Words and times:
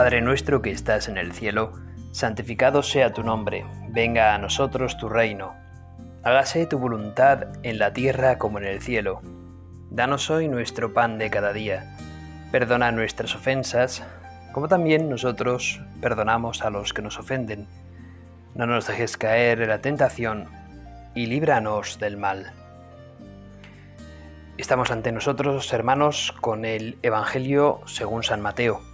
Padre 0.00 0.22
nuestro 0.22 0.62
que 0.62 0.70
estás 0.70 1.08
en 1.08 1.18
el 1.18 1.34
cielo, 1.34 1.74
santificado 2.10 2.82
sea 2.82 3.12
tu 3.12 3.22
nombre, 3.22 3.66
venga 3.90 4.34
a 4.34 4.38
nosotros 4.38 4.96
tu 4.96 5.10
reino. 5.10 5.54
Hágase 6.22 6.64
tu 6.64 6.78
voluntad 6.78 7.48
en 7.64 7.78
la 7.78 7.92
tierra 7.92 8.38
como 8.38 8.56
en 8.56 8.64
el 8.64 8.80
cielo. 8.80 9.20
Danos 9.90 10.30
hoy 10.30 10.48
nuestro 10.48 10.94
pan 10.94 11.18
de 11.18 11.28
cada 11.28 11.52
día. 11.52 11.98
Perdona 12.50 12.92
nuestras 12.92 13.34
ofensas, 13.34 14.02
como 14.52 14.68
también 14.68 15.10
nosotros 15.10 15.82
perdonamos 16.00 16.64
a 16.64 16.70
los 16.70 16.94
que 16.94 17.02
nos 17.02 17.18
ofenden. 17.18 17.66
No 18.54 18.64
nos 18.64 18.86
dejes 18.86 19.18
caer 19.18 19.60
en 19.60 19.68
la 19.68 19.82
tentación 19.82 20.48
y 21.14 21.26
líbranos 21.26 21.98
del 21.98 22.16
mal. 22.16 22.54
Estamos 24.56 24.90
ante 24.90 25.12
nosotros, 25.12 25.70
hermanos, 25.74 26.32
con 26.40 26.64
el 26.64 26.98
Evangelio 27.02 27.82
según 27.84 28.22
San 28.22 28.40
Mateo. 28.40 28.89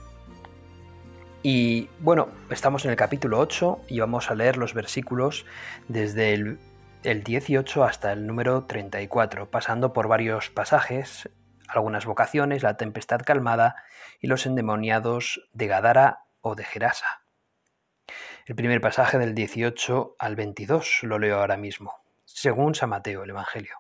Y 1.49 1.89
bueno, 2.01 2.29
estamos 2.51 2.85
en 2.85 2.91
el 2.91 2.97
capítulo 2.97 3.39
8 3.39 3.83
y 3.87 4.01
vamos 4.01 4.33
a 4.33 4.35
leer 4.35 4.57
los 4.57 4.75
versículos 4.75 5.47
desde 5.87 6.35
el, 6.35 6.59
18 7.05 7.85
hasta 7.85 8.11
el 8.11 8.27
número 8.27 8.65
34, 8.65 9.49
pasando 9.49 9.93
por 9.93 10.09
varios 10.09 10.51
pasajes, 10.51 11.31
algunas 11.69 12.05
vocaciones, 12.05 12.65
la 12.65 12.77
tempestad 12.77 13.21
calmada 13.25 13.77
y 14.21 14.27
los 14.27 14.45
endemoniados 14.45 15.49
de 15.53 15.69
Gadara 15.69 16.25
o 16.41 16.57
de 16.57 16.65
Gerasa. 16.65 17.23
El 18.47 18.57
primer 18.57 18.81
pasaje 18.81 19.17
del 19.17 19.33
18 19.33 20.17
al 20.19 20.35
22 20.35 21.05
lo 21.05 21.21
leo 21.21 21.39
ahora 21.39 21.57
mismo, 21.57 21.95
según 22.25 22.75
San 22.75 22.91
Mateo, 22.91 23.23
el 23.23 23.31
Evangelio. 23.31 23.77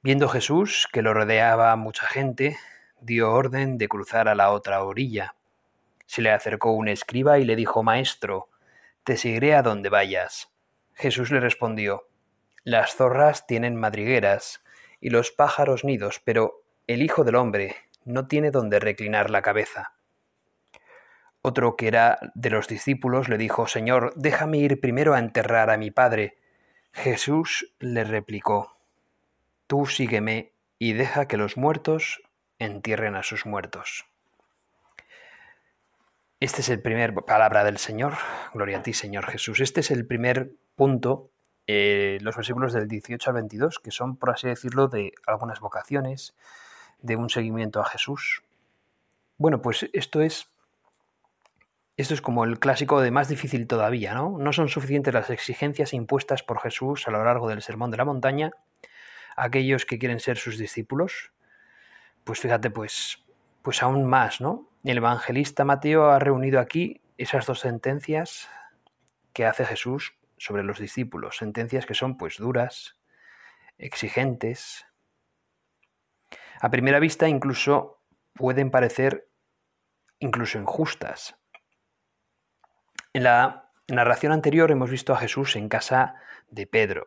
Viendo 0.00 0.28
Jesús 0.28 0.86
que 0.92 1.02
lo 1.02 1.12
rodeaba 1.12 1.74
mucha 1.74 2.06
gente, 2.06 2.56
dio 3.00 3.32
orden 3.32 3.78
de 3.78 3.88
cruzar 3.88 4.28
a 4.28 4.36
la 4.36 4.52
otra 4.52 4.84
orilla 4.84 5.34
se 6.10 6.22
le 6.22 6.32
acercó 6.32 6.72
un 6.72 6.88
escriba 6.88 7.38
y 7.38 7.44
le 7.44 7.54
dijo, 7.54 7.84
Maestro, 7.84 8.48
te 9.04 9.16
seguiré 9.16 9.54
a 9.54 9.62
donde 9.62 9.90
vayas. 9.90 10.52
Jesús 10.92 11.30
le 11.30 11.38
respondió, 11.38 12.08
Las 12.64 12.96
zorras 12.96 13.46
tienen 13.46 13.76
madrigueras 13.76 14.60
y 15.00 15.10
los 15.10 15.30
pájaros 15.30 15.84
nidos, 15.84 16.20
pero 16.24 16.64
el 16.88 17.02
Hijo 17.02 17.22
del 17.22 17.36
Hombre 17.36 17.76
no 18.04 18.26
tiene 18.26 18.50
donde 18.50 18.80
reclinar 18.80 19.30
la 19.30 19.40
cabeza. 19.40 19.92
Otro 21.42 21.76
que 21.76 21.86
era 21.86 22.18
de 22.34 22.50
los 22.50 22.66
discípulos 22.66 23.28
le 23.28 23.38
dijo, 23.38 23.68
Señor, 23.68 24.12
déjame 24.16 24.58
ir 24.58 24.80
primero 24.80 25.14
a 25.14 25.20
enterrar 25.20 25.70
a 25.70 25.76
mi 25.76 25.92
padre. 25.92 26.38
Jesús 26.92 27.72
le 27.78 28.02
replicó, 28.02 28.76
Tú 29.68 29.86
sígueme 29.86 30.54
y 30.76 30.92
deja 30.92 31.28
que 31.28 31.36
los 31.36 31.56
muertos 31.56 32.20
entierren 32.58 33.14
a 33.14 33.22
sus 33.22 33.46
muertos. 33.46 34.09
Este 36.40 36.62
es 36.62 36.70
el 36.70 36.80
primer 36.80 37.12
palabra 37.12 37.64
del 37.64 37.76
Señor. 37.76 38.14
Gloria 38.54 38.78
a 38.78 38.82
ti, 38.82 38.94
Señor 38.94 39.26
Jesús. 39.26 39.60
Este 39.60 39.80
es 39.80 39.90
el 39.90 40.06
primer 40.06 40.52
punto, 40.74 41.30
eh, 41.66 42.16
los 42.22 42.34
versículos 42.34 42.72
del 42.72 42.88
18 42.88 43.28
al 43.28 43.34
22, 43.34 43.78
que 43.78 43.90
son, 43.90 44.16
por 44.16 44.30
así 44.30 44.48
decirlo, 44.48 44.88
de 44.88 45.12
algunas 45.26 45.60
vocaciones, 45.60 46.34
de 47.02 47.16
un 47.16 47.28
seguimiento 47.28 47.78
a 47.82 47.84
Jesús. 47.84 48.42
Bueno, 49.36 49.60
pues 49.60 49.90
esto 49.92 50.22
es. 50.22 50.48
Esto 51.98 52.14
es 52.14 52.22
como 52.22 52.44
el 52.44 52.58
clásico 52.58 53.02
de 53.02 53.10
más 53.10 53.28
difícil 53.28 53.66
todavía, 53.66 54.14
¿no? 54.14 54.38
No 54.38 54.54
son 54.54 54.70
suficientes 54.70 55.12
las 55.12 55.28
exigencias 55.28 55.92
impuestas 55.92 56.42
por 56.42 56.62
Jesús 56.62 57.06
a 57.06 57.10
lo 57.10 57.22
largo 57.22 57.50
del 57.50 57.60
Sermón 57.60 57.90
de 57.90 57.98
la 57.98 58.06
Montaña 58.06 58.52
a 59.36 59.44
aquellos 59.44 59.84
que 59.84 59.98
quieren 59.98 60.20
ser 60.20 60.38
sus 60.38 60.56
discípulos. 60.56 61.32
Pues 62.24 62.40
fíjate, 62.40 62.70
pues, 62.70 63.22
pues 63.62 63.82
aún 63.82 64.04
más, 64.06 64.40
¿no? 64.40 64.68
El 64.84 64.98
evangelista 64.98 65.64
Mateo 65.64 66.10
ha 66.10 66.18
reunido 66.18 66.60
aquí 66.60 67.02
esas 67.18 67.46
dos 67.46 67.60
sentencias 67.60 68.48
que 69.32 69.44
hace 69.44 69.64
Jesús 69.64 70.14
sobre 70.38 70.62
los 70.62 70.78
discípulos, 70.78 71.36
sentencias 71.36 71.84
que 71.84 71.94
son 71.94 72.16
pues 72.16 72.38
duras, 72.38 72.96
exigentes. 73.76 74.86
A 76.60 76.70
primera 76.70 76.98
vista 76.98 77.28
incluso 77.28 78.00
pueden 78.34 78.70
parecer 78.70 79.28
incluso 80.18 80.58
injustas. 80.58 81.36
En 83.12 83.24
la 83.24 83.70
narración 83.88 84.32
anterior 84.32 84.70
hemos 84.70 84.90
visto 84.90 85.12
a 85.12 85.18
Jesús 85.18 85.56
en 85.56 85.68
casa 85.68 86.14
de 86.48 86.66
Pedro. 86.66 87.06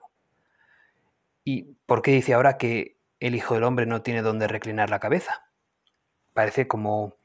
¿Y 1.44 1.76
por 1.86 2.02
qué 2.02 2.12
dice 2.12 2.34
ahora 2.34 2.58
que 2.58 2.98
el 3.20 3.36
Hijo 3.36 3.56
del 3.56 3.64
Hombre 3.64 3.86
no 3.86 4.02
tiene 4.02 4.22
donde 4.22 4.48
reclinar 4.48 4.90
la 4.90 5.00
cabeza? 5.00 5.53
Parece 6.34 6.68
como 6.68 7.18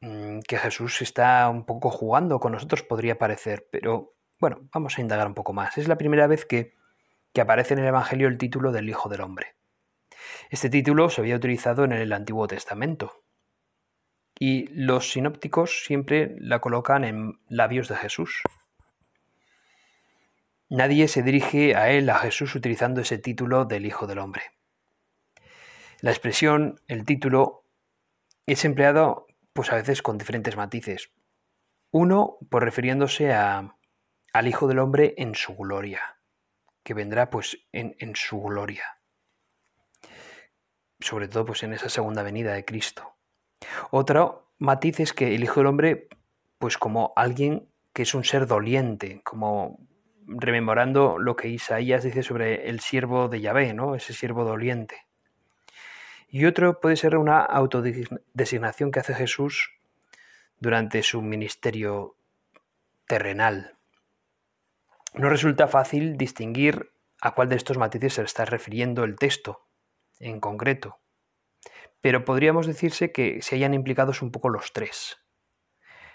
Mm, 0.00 0.40
que 0.46 0.58
Jesús 0.58 1.02
está 1.02 1.48
un 1.48 1.64
poco 1.64 1.90
jugando 1.90 2.38
con 2.38 2.52
nosotros, 2.52 2.82
podría 2.82 3.18
parecer, 3.18 3.66
pero 3.70 4.14
bueno, 4.38 4.68
vamos 4.72 4.96
a 4.96 5.00
indagar 5.00 5.26
un 5.26 5.34
poco 5.34 5.52
más. 5.52 5.76
Es 5.76 5.88
la 5.88 5.98
primera 5.98 6.26
vez 6.28 6.44
que, 6.44 6.76
que 7.32 7.40
aparece 7.40 7.74
en 7.74 7.80
el 7.80 7.86
Evangelio 7.86 8.28
el 8.28 8.38
título 8.38 8.70
del 8.70 8.88
Hijo 8.88 9.08
del 9.08 9.22
Hombre. 9.22 9.56
Este 10.50 10.70
título 10.70 11.10
se 11.10 11.20
había 11.20 11.36
utilizado 11.36 11.84
en 11.84 11.92
el 11.92 12.12
Antiguo 12.12 12.46
Testamento 12.46 13.24
y 14.38 14.68
los 14.68 15.10
sinópticos 15.10 15.84
siempre 15.84 16.36
la 16.38 16.60
colocan 16.60 17.02
en 17.04 17.40
labios 17.48 17.88
de 17.88 17.96
Jesús. 17.96 18.42
Nadie 20.68 21.08
se 21.08 21.22
dirige 21.22 21.74
a 21.74 21.90
él, 21.90 22.08
a 22.10 22.18
Jesús, 22.18 22.54
utilizando 22.54 23.00
ese 23.00 23.18
título 23.18 23.64
del 23.64 23.84
Hijo 23.84 24.06
del 24.06 24.18
Hombre. 24.18 24.42
La 26.02 26.10
expresión, 26.10 26.80
el 26.86 27.04
título, 27.04 27.64
es 28.52 28.64
empleado 28.64 29.26
pues 29.52 29.72
a 29.72 29.76
veces 29.76 30.02
con 30.02 30.18
diferentes 30.18 30.56
matices. 30.56 31.10
Uno, 31.90 32.38
pues 32.50 32.62
refiriéndose 32.62 33.32
a, 33.32 33.76
al 34.32 34.46
Hijo 34.46 34.68
del 34.68 34.78
Hombre 34.78 35.14
en 35.16 35.34
su 35.34 35.56
gloria, 35.56 36.20
que 36.82 36.94
vendrá 36.94 37.30
pues 37.30 37.66
en, 37.72 37.96
en 37.98 38.14
su 38.14 38.40
gloria. 38.42 39.00
Sobre 41.00 41.28
todo 41.28 41.44
pues 41.44 41.62
en 41.62 41.72
esa 41.72 41.88
segunda 41.88 42.22
venida 42.22 42.52
de 42.52 42.64
Cristo. 42.64 43.16
Otro 43.90 44.52
matiz 44.58 45.00
es 45.00 45.12
que 45.12 45.34
el 45.34 45.42
Hijo 45.42 45.60
del 45.60 45.66
Hombre, 45.66 46.08
pues 46.58 46.78
como 46.78 47.12
alguien 47.16 47.72
que 47.92 48.02
es 48.02 48.14
un 48.14 48.24
ser 48.24 48.46
doliente, 48.46 49.22
como 49.24 49.80
rememorando 50.28 51.18
lo 51.18 51.36
que 51.36 51.48
Isaías 51.48 52.04
dice 52.04 52.22
sobre 52.22 52.68
el 52.68 52.80
siervo 52.80 53.28
de 53.28 53.40
Yahvé, 53.40 53.72
¿no? 53.72 53.94
Ese 53.94 54.12
siervo 54.12 54.44
doliente. 54.44 55.07
Y 56.28 56.44
otro 56.44 56.80
puede 56.80 56.96
ser 56.96 57.16
una 57.16 57.40
autodesignación 57.40 58.90
que 58.90 59.00
hace 59.00 59.14
Jesús 59.14 59.72
durante 60.60 61.02
su 61.02 61.22
ministerio 61.22 62.16
terrenal. 63.06 63.76
No 65.14 65.30
resulta 65.30 65.68
fácil 65.68 66.18
distinguir 66.18 66.92
a 67.20 67.34
cuál 67.34 67.48
de 67.48 67.56
estos 67.56 67.78
matices 67.78 68.14
se 68.14 68.22
está 68.22 68.44
refiriendo 68.44 69.04
el 69.04 69.16
texto 69.16 69.66
en 70.20 70.38
concreto, 70.38 70.98
pero 72.00 72.24
podríamos 72.24 72.66
decirse 72.66 73.10
que 73.10 73.40
se 73.40 73.56
hayan 73.56 73.74
implicados 73.74 74.20
un 74.20 74.30
poco 74.30 74.50
los 74.50 74.72
tres. 74.72 75.18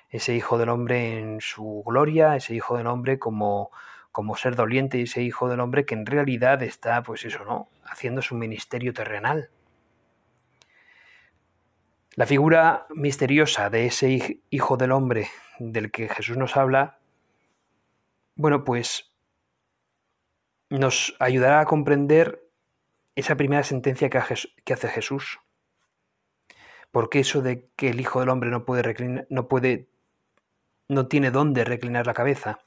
Ese 0.09 0.35
Hijo 0.35 0.59
del 0.59 0.69
Hombre 0.69 1.17
en 1.17 1.41
su 1.41 1.83
gloria, 1.85 2.35
ese 2.35 2.53
Hijo 2.53 2.77
del 2.77 2.85
Hombre 2.85 3.17
como, 3.17 3.71
como 4.11 4.35
ser 4.35 4.55
doliente 4.55 4.99
y 4.99 5.03
ese 5.03 5.23
Hijo 5.23 5.49
del 5.49 5.59
Hombre 5.59 5.85
que 5.85 5.95
en 5.95 6.05
realidad 6.05 6.61
está, 6.61 7.01
pues 7.01 7.25
eso, 7.25 7.43
¿no? 7.45 7.69
Haciendo 7.83 8.21
su 8.21 8.35
ministerio 8.35 8.93
terrenal. 8.93 9.49
La 12.15 12.27
figura 12.27 12.85
misteriosa 12.93 13.71
de 13.71 13.87
ese 13.87 14.39
Hijo 14.51 14.77
del 14.77 14.91
Hombre 14.91 15.29
del 15.57 15.91
que 15.91 16.07
Jesús 16.09 16.37
nos 16.37 16.55
habla, 16.57 16.99
bueno, 18.35 18.63
pues 18.63 19.11
nos 20.69 21.15
ayudará 21.19 21.59
a 21.59 21.65
comprender 21.65 22.47
esa 23.15 23.35
primera 23.35 23.63
sentencia 23.63 24.11
que 24.11 24.19
hace 24.19 24.87
Jesús. 24.89 25.39
¿Por 26.91 27.09
qué 27.09 27.21
eso 27.21 27.41
de 27.41 27.67
que 27.75 27.89
el 27.89 27.99
Hijo 27.99 28.19
del 28.19 28.29
Hombre 28.29 28.51
no 28.51 28.63
puede 28.63 28.83
reclinar, 28.83 29.25
no 29.31 29.47
puede, 29.47 29.89
no 30.87 31.07
tiene 31.07 31.31
dónde 31.31 31.63
reclinar 31.63 32.05
la 32.05 32.13
cabeza? 32.13 32.59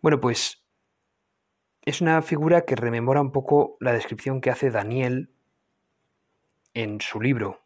Bueno, 0.00 0.20
pues 0.20 0.64
es 1.82 2.00
una 2.00 2.22
figura 2.22 2.64
que 2.64 2.76
rememora 2.76 3.20
un 3.20 3.32
poco 3.32 3.76
la 3.80 3.92
descripción 3.92 4.40
que 4.40 4.50
hace 4.50 4.70
Daniel 4.70 5.34
en 6.74 7.00
su 7.00 7.20
libro, 7.20 7.63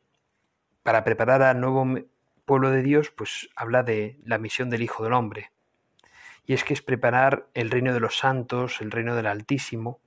para 0.88 1.04
preparar 1.04 1.42
al 1.42 1.60
nuevo 1.60 1.86
pueblo 2.46 2.70
de 2.70 2.80
Dios, 2.80 3.10
pues 3.10 3.50
habla 3.54 3.82
de 3.82 4.18
la 4.24 4.38
misión 4.38 4.70
del 4.70 4.80
Hijo 4.80 5.04
del 5.04 5.12
Hombre. 5.12 5.52
Y 6.46 6.54
es 6.54 6.64
que 6.64 6.72
es 6.72 6.80
preparar 6.80 7.46
el 7.52 7.70
reino 7.70 7.92
de 7.92 8.00
los 8.00 8.16
santos, 8.16 8.80
el 8.80 8.90
reino 8.90 9.14
del 9.14 9.26
Altísimo. 9.26 10.00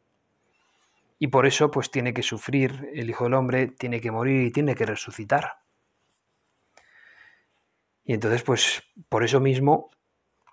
Y 1.20 1.28
por 1.28 1.46
eso 1.46 1.70
pues 1.70 1.92
tiene 1.92 2.16
que 2.16 2.24
sufrir 2.24 2.90
el 2.96 3.12
Hijo 3.12 3.26
del 3.26 3.36
Hombre, 3.36 3.68
tiene 3.68 4.02
que 4.02 4.10
morir 4.10 4.42
y 4.42 4.50
tiene 4.50 4.74
que 4.74 4.88
resucitar. 4.88 5.60
Y 8.04 8.14
entonces 8.14 8.42
pues 8.42 8.82
por 9.08 9.24
eso 9.24 9.40
mismo 9.40 9.92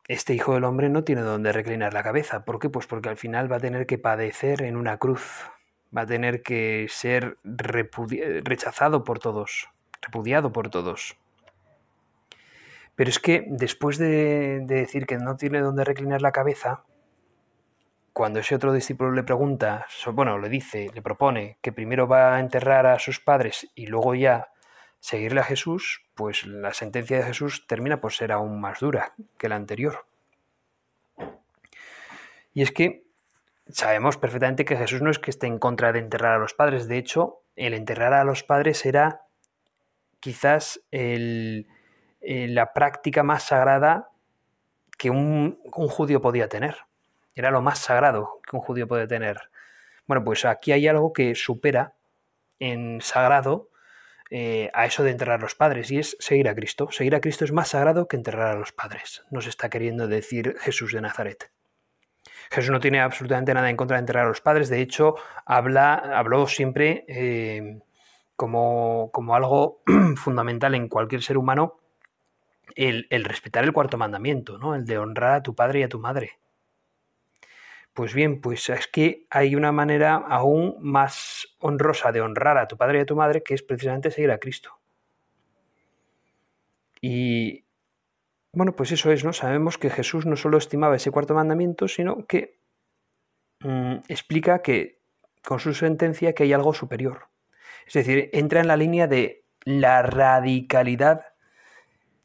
este 0.08 0.34
Hijo 0.34 0.52
del 0.52 0.64
Hombre 0.64 0.90
no 0.90 1.04
tiene 1.04 1.22
donde 1.22 1.52
reclinar 1.52 1.94
la 1.94 2.02
cabeza. 2.02 2.44
¿Por 2.44 2.58
qué? 2.58 2.68
Pues 2.68 2.86
porque 2.86 3.08
al 3.08 3.16
final 3.16 3.50
va 3.50 3.56
a 3.56 3.60
tener 3.60 3.86
que 3.86 3.96
padecer 3.96 4.60
en 4.60 4.76
una 4.76 4.98
cruz, 4.98 5.46
va 5.96 6.02
a 6.02 6.06
tener 6.06 6.42
que 6.42 6.84
ser 6.90 7.38
rechazado 8.44 9.04
por 9.04 9.20
todos 9.20 9.70
repudiado 10.02 10.52
por 10.52 10.70
todos. 10.70 11.16
Pero 12.98 13.10
es 13.10 13.20
que 13.20 13.44
después 13.46 13.96
de, 13.96 14.60
decir 14.64 15.06
que 15.06 15.18
no 15.18 15.36
tiene 15.36 15.60
dónde 15.60 15.84
reclinar 15.84 16.20
la 16.20 16.32
cabeza, 16.32 16.82
cuando 18.12 18.40
ese 18.40 18.56
otro 18.56 18.72
discípulo 18.72 19.12
le 19.12 19.22
pregunta, 19.22 19.86
bueno, 20.12 20.36
le 20.38 20.48
dice, 20.48 20.90
le 20.92 21.00
propone 21.00 21.58
que 21.62 21.70
primero 21.70 22.08
va 22.08 22.34
a 22.34 22.40
enterrar 22.40 22.86
a 22.86 22.98
sus 22.98 23.20
padres 23.20 23.70
y 23.76 23.86
luego 23.86 24.16
ya 24.16 24.48
seguirle 24.98 25.40
a 25.40 25.44
Jesús, 25.44 26.02
pues 26.16 26.44
la 26.44 26.74
sentencia 26.74 27.18
de 27.18 27.22
Jesús 27.22 27.68
termina 27.68 28.00
por 28.00 28.12
ser 28.12 28.32
aún 28.32 28.60
más 28.60 28.80
dura 28.80 29.14
que 29.38 29.48
la 29.48 29.54
anterior. 29.54 30.04
Y 32.52 32.62
es 32.62 32.72
que 32.72 33.04
sabemos 33.68 34.16
perfectamente 34.16 34.64
que 34.64 34.76
Jesús 34.76 35.02
no 35.02 35.10
es 35.10 35.20
que 35.20 35.30
esté 35.30 35.46
en 35.46 35.60
contra 35.60 35.92
de 35.92 36.00
enterrar 36.00 36.34
a 36.34 36.38
los 36.38 36.54
padres, 36.54 36.88
de 36.88 36.98
hecho, 36.98 37.42
el 37.54 37.74
enterrar 37.74 38.12
a 38.12 38.24
los 38.24 38.42
padres 38.42 38.84
era 38.84 39.22
quizás 40.20 40.80
eh, 40.90 41.64
la 42.20 42.72
práctica 42.72 43.22
más 43.22 43.44
sagrada 43.44 44.10
que 44.96 45.10
un, 45.10 45.58
judío 45.70 46.20
podía 46.20 46.48
tener. 46.48 46.76
Era 47.34 47.50
lo 47.50 47.62
más 47.62 47.78
sagrado 47.78 48.40
que 48.48 48.56
un 48.56 48.62
judío 48.62 48.88
puede 48.88 49.06
tener. 49.06 49.50
Bueno, 50.06 50.24
pues 50.24 50.44
aquí 50.44 50.72
hay 50.72 50.88
algo 50.88 51.12
que 51.12 51.34
supera 51.34 51.94
en 52.58 53.00
sagrado 53.00 53.70
eh, 54.30 54.70
a 54.74 54.84
eso 54.86 55.04
de 55.04 55.12
enterrar 55.12 55.38
a 55.38 55.42
los 55.42 55.54
padres, 55.54 55.90
y 55.90 55.98
es 55.98 56.16
seguir 56.18 56.48
a 56.48 56.54
Cristo. 56.54 56.90
Seguir 56.90 57.14
a 57.14 57.20
Cristo 57.20 57.44
es 57.44 57.52
más 57.52 57.68
sagrado 57.68 58.08
que 58.08 58.16
enterrar 58.16 58.48
a 58.48 58.58
los 58.58 58.72
padres, 58.72 59.24
nos 59.30 59.46
está 59.46 59.70
queriendo 59.70 60.08
decir 60.08 60.56
Jesús 60.60 60.92
de 60.92 61.00
Nazaret. 61.00 61.50
Jesús 62.50 62.70
no 62.70 62.80
tiene 62.80 63.00
absolutamente 63.00 63.54
nada 63.54 63.70
en 63.70 63.76
contra 63.76 63.96
de 63.96 64.00
enterrar 64.00 64.24
a 64.24 64.28
los 64.28 64.40
padres, 64.40 64.68
de 64.68 64.80
hecho, 64.80 65.14
habla, 65.46 65.94
habló 65.94 66.46
siempre 66.46 67.04
eh, 67.08 67.80
como, 68.38 69.10
como 69.12 69.34
algo 69.34 69.82
fundamental 70.16 70.76
en 70.76 70.88
cualquier 70.88 71.22
ser 71.22 71.36
humano 71.36 71.80
el, 72.76 73.08
respetar 73.24 73.64
el 73.64 73.72
cuarto 73.72 73.98
mandamiento, 73.98 74.58
¿no? 74.58 74.76
El 74.76 74.84
de 74.84 74.96
honrar 74.96 75.34
a 75.34 75.42
tu 75.42 75.56
padre 75.56 75.80
y 75.80 75.82
a 75.82 75.88
tu 75.88 75.98
madre. 75.98 76.38
Pues 77.92 78.14
bien, 78.14 78.40
pues 78.40 78.68
es 78.68 78.86
que 78.86 79.26
hay 79.28 79.56
una 79.56 79.72
manera 79.72 80.14
aún 80.14 80.76
más 80.80 81.48
honrosa 81.58 82.12
de 82.12 82.20
honrar 82.20 82.58
a 82.58 82.68
tu 82.68 82.76
padre 82.76 82.98
y 82.98 83.00
a 83.00 83.06
tu 83.06 83.16
madre 83.16 83.42
que 83.42 83.54
es 83.54 83.62
precisamente 83.64 84.12
seguir 84.12 84.30
a 84.30 84.38
Cristo. 84.38 84.70
Y 87.00 87.64
bueno, 88.52 88.76
pues 88.76 88.92
eso 88.92 89.10
es, 89.10 89.24
¿no? 89.24 89.32
Sabemos 89.32 89.78
que 89.78 89.90
Jesús 89.90 90.26
no 90.26 90.36
solo 90.36 90.58
estimaba 90.58 90.94
ese 90.94 91.10
cuarto 91.10 91.34
mandamiento, 91.34 91.88
sino 91.88 92.24
que 92.24 92.60
mm, 93.64 93.96
explica 94.06 94.62
que 94.62 95.00
con 95.44 95.58
su 95.58 95.74
sentencia 95.74 96.34
que 96.34 96.44
hay 96.44 96.52
algo 96.52 96.72
superior. 96.72 97.28
Es 97.88 97.94
decir, 97.94 98.28
entra 98.34 98.60
en 98.60 98.68
la 98.68 98.76
línea 98.76 99.06
de 99.06 99.46
la 99.64 100.02
radicalidad 100.02 101.24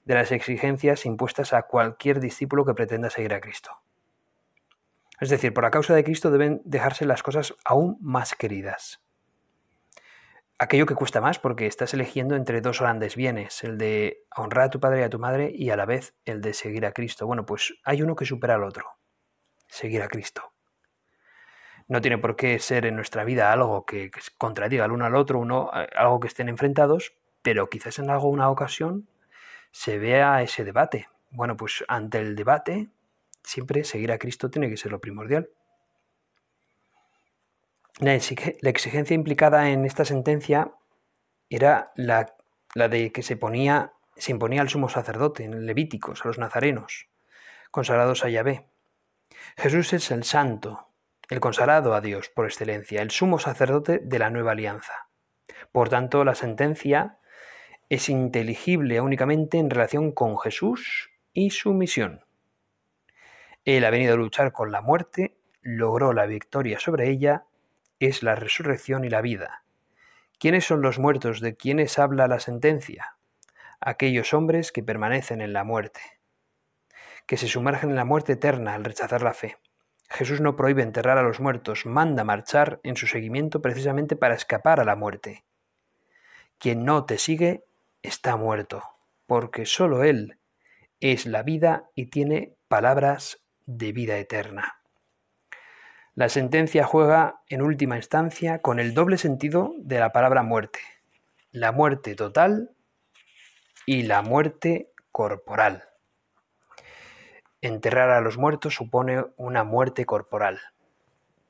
de 0.04 0.14
las 0.14 0.34
exigencias 0.34 1.06
impuestas 1.06 1.54
a 1.54 1.64
cualquier 1.64 2.20
discípulo 2.20 2.66
que 2.66 2.74
pretenda 2.74 3.10
seguir 3.10 3.34
a 3.34 3.40
Cristo. 3.40 3.82
Es 5.22 5.30
decir, 5.30 5.54
por 5.54 5.64
la 5.64 5.72
causa 5.72 5.96
de 5.96 6.04
Cristo 6.04 6.32
deben 6.32 6.62
dejarse 6.66 7.06
las 7.06 7.24
cosas 7.24 7.56
aún 7.64 7.98
más 8.02 8.36
queridas. 8.36 9.02
Aquello 10.60 10.86
que 10.86 10.96
cuesta 10.96 11.22
más 11.22 11.40
porque 11.40 11.66
estás 11.66 11.94
eligiendo 11.94 12.36
entre 12.36 12.60
dos 12.60 12.82
grandes 12.82 13.16
bienes, 13.16 13.64
el 13.64 13.78
de 13.78 14.26
honrar 14.36 14.66
a 14.66 14.70
tu 14.70 14.82
padre 14.82 15.00
y 15.00 15.04
a 15.04 15.10
tu 15.10 15.18
madre 15.18 15.50
y 15.56 15.70
a 15.70 15.78
la 15.78 15.86
vez 15.86 16.14
el 16.26 16.42
de 16.42 16.54
seguir 16.54 16.86
a 16.86 16.92
Cristo. 16.92 17.26
Bueno, 17.26 17.46
pues 17.46 17.74
hay 17.86 18.02
uno 18.02 18.18
que 18.18 18.26
supera 18.26 18.56
al 18.56 18.64
otro, 18.66 18.98
seguir 19.68 20.02
a 20.02 20.10
Cristo. 20.10 20.53
No 21.88 22.02
tiene 22.02 22.18
por 22.18 22.36
qué 22.36 22.60
ser 22.60 22.86
en 22.86 22.96
nuestra 22.96 23.24
vida 23.24 23.52
algo 23.52 23.86
que, 23.86 24.12
contradiga 24.38 24.86
el 24.86 24.92
uno 24.92 25.06
al 25.06 25.16
otro, 25.16 25.40
uno, 25.40 25.70
eh, 25.74 25.88
algo 25.96 26.20
que 26.20 26.28
estén 26.28 26.50
enfrentados, 26.50 27.14
pero 27.42 27.70
quizás 27.70 28.00
en 28.00 28.10
alguna 28.10 28.50
ocasión 28.50 29.08
se 29.72 29.98
vea 29.98 30.42
ese 30.42 30.64
debate. 30.64 31.10
Bueno, 31.32 31.58
pues 31.58 31.84
ante 31.88 32.20
el 32.20 32.36
debate, 32.36 32.90
siempre 33.44 33.84
seguir 33.84 34.12
a 34.12 34.18
Cristo 34.18 34.50
tiene 34.50 34.70
que 34.70 34.78
ser 34.78 34.92
lo 34.92 35.02
primordial. 35.02 35.50
La 38.00 38.16
exigencia 38.16 39.14
implicada 39.14 39.70
en 39.70 39.86
esta 39.86 40.06
sentencia 40.06 40.72
era 41.50 41.92
la, 41.96 42.36
la 42.74 42.88
de 42.88 43.12
que 43.12 43.22
se, 43.22 43.38
ponía, 43.38 43.94
se 44.16 44.32
imponía 44.32 44.62
al 44.62 44.70
sumo 44.70 44.90
sacerdote, 44.90 45.44
en 45.44 45.66
Levíticos, 45.66 46.24
a 46.24 46.28
los 46.28 46.40
nazarenos, 46.40 47.08
consagrados 47.72 48.26
a 48.26 48.30
Yahvé. 48.30 48.68
Jesús 49.58 49.94
es 49.94 50.10
el 50.12 50.24
santo, 50.24 50.88
el 51.34 51.40
consagrado 51.40 51.96
a 51.96 52.02
Dios 52.02 52.30
por 52.30 52.46
excelencia, 52.46 53.02
el 53.02 53.10
sumo 53.10 53.40
sacerdote 53.40 54.00
de 54.00 54.20
la 54.20 54.30
nueva 54.30 54.52
alianza. 54.52 55.10
Por 55.72 55.90
tanto, 55.90 56.24
la 56.24 56.36
sentencia 56.36 57.18
es 57.90 58.08
inteligible 58.08 59.02
únicamente 59.02 59.58
en 59.58 59.72
relación 59.72 60.12
con 60.12 60.38
Jesús 60.38 61.10
y 61.34 61.50
su 61.50 61.74
misión. 61.74 62.24
Él 63.66 63.84
ha 63.84 63.90
venido 63.90 64.14
a 64.14 64.18
luchar 64.18 64.52
con 64.52 64.72
la 64.72 64.82
muerte, 64.82 65.36
logró 65.62 66.14
la 66.14 66.28
victoria 66.28 66.80
sobre 66.80 67.10
ella, 67.10 67.46
es 68.00 68.22
la 68.22 68.36
resurrección 68.36 69.04
y 69.04 69.10
la 69.10 69.22
vida. 69.22 69.64
¿Quiénes 70.38 70.66
son 70.66 70.82
los 70.82 71.00
muertos 71.00 71.42
de 71.42 71.56
quienes 71.56 71.98
habla 71.98 72.28
la 72.28 72.40
sentencia? 72.40 73.18
Aquellos 73.80 74.34
hombres 74.36 74.72
que 74.72 74.84
permanecen 74.84 75.42
en 75.42 75.54
la 75.54 75.64
muerte, 75.64 76.02
que 77.26 77.38
se 77.38 77.48
sumergen 77.48 77.90
en 77.90 77.96
la 77.96 78.06
muerte 78.06 78.34
eterna 78.34 78.76
al 78.76 78.84
rechazar 78.84 79.24
la 79.24 79.34
fe. 79.34 79.58
Jesús 80.14 80.42
no 80.42 80.56
prohíbe 80.56 80.84
enterrar 80.84 81.18
a 81.18 81.24
los 81.24 81.40
muertos, 81.40 81.88
manda 81.88 82.24
marchar 82.24 82.80
en 82.84 82.96
su 82.96 83.08
seguimiento 83.08 83.64
precisamente 83.64 84.16
para 84.16 84.36
escapar 84.36 84.80
a 84.80 84.86
la 84.86 84.96
muerte. 84.96 85.44
Quien 86.60 86.86
no 86.86 87.06
te 87.06 87.18
sigue 87.18 87.66
está 88.04 88.38
muerto, 88.38 88.84
porque 89.26 89.66
sólo 89.66 90.04
Él 90.04 90.38
es 91.00 91.26
la 91.26 91.42
vida 91.42 91.90
y 91.96 92.06
tiene 92.06 92.54
palabras 92.68 93.44
de 93.66 93.92
vida 93.92 94.18
eterna. 94.18 94.82
La 96.14 96.30
sentencia 96.30 96.86
juega 96.86 97.42
en 97.50 97.64
última 97.64 97.98
instancia 97.98 98.60
con 98.60 98.80
el 98.80 98.94
doble 98.94 99.18
sentido 99.18 99.74
de 99.80 100.00
la 100.00 100.12
palabra 100.12 100.44
muerte, 100.44 100.80
la 101.52 101.72
muerte 101.72 102.14
total 102.14 102.70
y 103.88 104.04
la 104.04 104.22
muerte 104.22 104.92
corporal. 105.12 105.86
Enterrar 107.64 108.10
a 108.10 108.20
los 108.20 108.38
muertos 108.38 108.76
supone 108.76 109.24
una 109.38 109.64
muerte 109.64 110.06
corporal, 110.06 110.60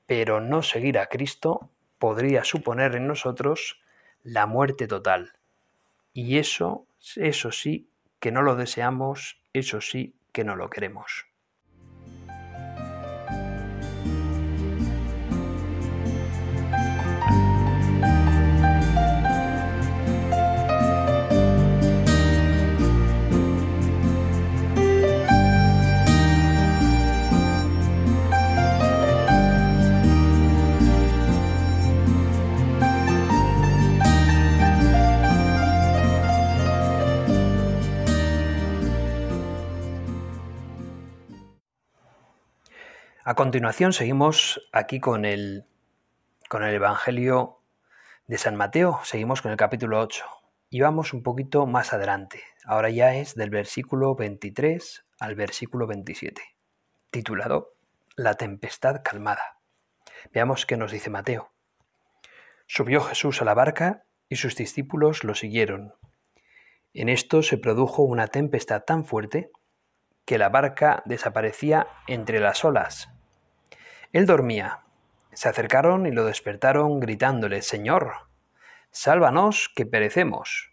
pero 0.06 0.42
no 0.42 0.62
seguir 0.62 1.00
a 1.00 1.08
Cristo 1.08 1.72
podría 1.98 2.44
suponer 2.44 2.94
en 2.94 3.08
nosotros 3.08 3.82
la 4.22 4.46
muerte 4.46 4.86
total, 4.86 5.34
y 6.14 6.38
eso, 6.38 6.86
eso 7.16 7.52
sí 7.52 7.90
que 8.20 8.32
no 8.32 8.44
lo 8.44 8.56
deseamos, 8.56 9.42
eso 9.54 9.82
sí 9.82 10.14
que 10.32 10.44
no 10.44 10.56
lo 10.56 10.70
queremos. 10.70 11.26
A 43.34 43.36
continuación 43.36 43.94
seguimos 43.94 44.62
aquí 44.72 45.00
con 45.00 45.26
el, 45.26 45.66
con 46.50 46.62
el 46.62 46.76
Evangelio 46.76 47.64
de 48.28 48.38
San 48.38 48.56
Mateo, 48.56 49.00
seguimos 49.06 49.42
con 49.42 49.50
el 49.50 49.58
capítulo 49.58 50.00
8 50.02 50.24
y 50.70 50.82
vamos 50.82 51.14
un 51.14 51.24
poquito 51.24 51.66
más 51.66 51.94
adelante. 51.94 52.44
Ahora 52.64 52.92
ya 52.92 53.16
es 53.16 53.34
del 53.34 53.50
versículo 53.50 54.14
23 54.14 55.06
al 55.20 55.34
versículo 55.34 55.88
27, 55.88 56.44
titulado 57.10 57.74
La 58.16 58.36
tempestad 58.36 59.02
calmada. 59.04 59.58
Veamos 60.32 60.68
qué 60.68 60.78
nos 60.78 60.92
dice 60.92 61.10
Mateo. 61.10 61.52
Subió 62.68 63.02
Jesús 63.02 63.42
a 63.42 63.46
la 63.46 63.56
barca 63.56 64.06
y 64.30 64.36
sus 64.36 64.56
discípulos 64.56 65.24
lo 65.24 65.34
siguieron. 65.34 65.96
En 66.94 67.10
esto 67.10 67.42
se 67.42 67.58
produjo 67.58 68.04
una 68.04 68.28
tempestad 68.28 68.84
tan 68.84 69.06
fuerte 69.06 69.50
que 70.24 70.38
la 70.38 70.50
barca 70.50 71.02
desaparecía 71.08 71.88
entre 72.06 72.40
las 72.40 72.64
olas 72.64 73.10
él 74.14 74.28
dormía. 74.28 74.82
Se 75.34 75.50
acercaron 75.50 76.06
y 76.06 76.12
lo 76.12 76.24
despertaron 76.24 77.00
gritándole, 77.00 77.64
Señor, 77.64 78.14
sálvanos, 78.92 79.72
que 79.76 79.88
perecemos. 79.88 80.72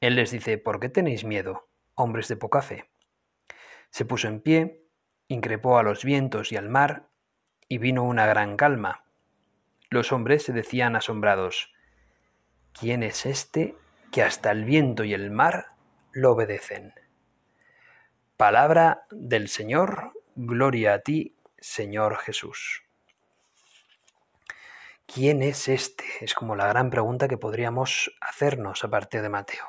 Él 0.00 0.16
les 0.16 0.32
dice, 0.32 0.58
¿por 0.58 0.80
qué 0.80 0.88
tenéis 0.88 1.24
miedo, 1.24 1.68
hombres 1.94 2.26
de 2.26 2.36
poca 2.36 2.60
fe? 2.60 2.90
Se 3.90 4.04
puso 4.04 4.26
en 4.26 4.40
pie, 4.40 4.82
increpó 5.28 5.78
a 5.78 5.84
los 5.84 6.04
vientos 6.04 6.50
y 6.50 6.56
al 6.56 6.68
mar, 6.68 7.08
y 7.68 7.78
vino 7.78 8.02
una 8.02 8.26
gran 8.26 8.56
calma. 8.56 9.04
Los 9.88 10.10
hombres 10.10 10.42
se 10.42 10.52
decían 10.52 10.96
asombrados, 10.96 11.72
¿quién 12.72 13.04
es 13.04 13.26
este 13.26 13.76
que 14.10 14.24
hasta 14.24 14.50
el 14.50 14.64
viento 14.64 15.04
y 15.04 15.14
el 15.14 15.30
mar 15.30 15.68
lo 16.10 16.32
obedecen? 16.32 16.94
Palabra 18.36 19.06
del 19.12 19.48
Señor, 19.48 20.14
gloria 20.34 20.94
a 20.94 20.98
ti, 20.98 21.36
Señor 21.62 22.16
Jesús. 22.16 22.82
¿Quién 25.06 25.42
es 25.42 25.68
este? 25.68 26.04
Es 26.20 26.34
como 26.34 26.56
la 26.56 26.66
gran 26.66 26.90
pregunta 26.90 27.28
que 27.28 27.38
podríamos 27.38 28.12
hacernos 28.20 28.82
a 28.82 28.88
partir 28.88 29.22
de 29.22 29.28
Mateo. 29.28 29.64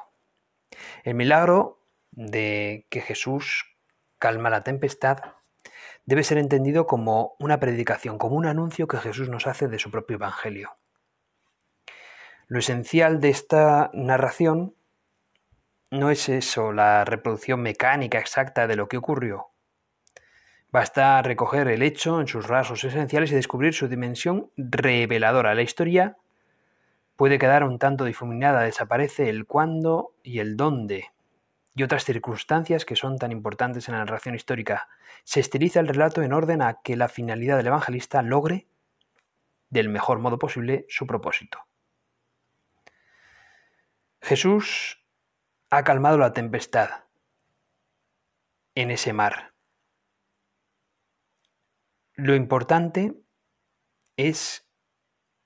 El 1.03 1.13
milagro 1.13 1.85
de 2.09 2.87
que 2.89 3.01
Jesús 3.01 3.77
calma 4.17 4.49
la 4.49 4.63
tempestad 4.63 5.19
debe 6.05 6.23
ser 6.23 6.39
entendido 6.39 6.87
como 6.87 7.35
una 7.37 7.59
predicación, 7.59 8.17
como 8.17 8.37
un 8.37 8.47
anuncio 8.47 8.87
que 8.87 8.97
Jesús 8.97 9.29
nos 9.29 9.45
hace 9.45 9.67
de 9.67 9.77
su 9.77 9.91
propio 9.91 10.15
Evangelio. 10.15 10.75
Lo 12.47 12.57
esencial 12.57 13.21
de 13.21 13.29
esta 13.29 13.91
narración 13.93 14.75
no 15.91 16.09
es 16.09 16.27
eso, 16.27 16.73
la 16.73 17.05
reproducción 17.05 17.61
mecánica 17.61 18.17
exacta 18.17 18.65
de 18.65 18.77
lo 18.77 18.87
que 18.87 18.97
ocurrió. 18.97 19.52
Basta 20.73 21.21
recoger 21.21 21.67
el 21.67 21.83
hecho 21.83 22.19
en 22.19 22.25
sus 22.25 22.47
rasgos 22.47 22.83
esenciales 22.83 23.31
y 23.31 23.35
descubrir 23.35 23.75
su 23.75 23.87
dimensión 23.87 24.49
reveladora. 24.57 25.53
La 25.53 25.61
historia 25.61 26.17
puede 27.15 27.37
quedar 27.37 27.63
un 27.63 27.77
tanto 27.77 28.05
difuminada, 28.05 28.61
desaparece 28.61 29.29
el 29.29 29.45
cuándo 29.45 30.15
y 30.23 30.39
el 30.39 30.57
dónde 30.57 31.11
y 31.75 31.83
otras 31.83 32.05
circunstancias 32.05 32.85
que 32.85 32.95
son 32.95 33.19
tan 33.19 33.31
importantes 33.31 33.87
en 33.87 33.93
la 33.93 33.99
narración 33.99 34.33
histórica. 34.33 34.89
Se 35.23 35.39
estiliza 35.39 35.79
el 35.79 35.87
relato 35.87 36.23
en 36.23 36.33
orden 36.33 36.63
a 36.63 36.81
que 36.81 36.95
la 36.95 37.07
finalidad 37.07 37.57
del 37.57 37.67
evangelista 37.67 38.23
logre, 38.23 38.65
del 39.69 39.89
mejor 39.89 40.17
modo 40.17 40.39
posible, 40.39 40.87
su 40.89 41.05
propósito. 41.05 41.59
Jesús 44.23 45.05
ha 45.69 45.83
calmado 45.83 46.17
la 46.17 46.33
tempestad 46.33 47.03
en 48.73 48.89
ese 48.89 49.13
mar. 49.13 49.52
Lo 52.15 52.35
importante 52.35 53.15
es 54.17 54.67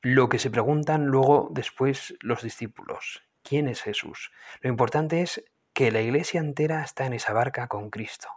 lo 0.02 0.30
que 0.30 0.40
se 0.40 0.52
preguntan 0.52 1.06
luego 1.06 1.50
después 1.52 2.16
los 2.20 2.42
discípulos. 2.42 3.24
¿Quién 3.42 3.68
es 3.68 3.82
Jesús? 3.82 4.32
Lo 4.62 4.70
importante 4.70 5.22
es 5.22 5.46
que 5.74 5.92
la 5.92 6.02
iglesia 6.02 6.40
entera 6.40 6.84
está 6.84 7.06
en 7.06 7.14
esa 7.14 7.34
barca 7.34 7.68
con 7.68 7.90
Cristo. 7.90 8.28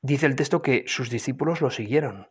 Dice 0.00 0.26
el 0.26 0.36
texto 0.36 0.62
que 0.62 0.84
sus 0.86 1.10
discípulos 1.10 1.60
lo 1.60 1.70
siguieron. 1.70 2.30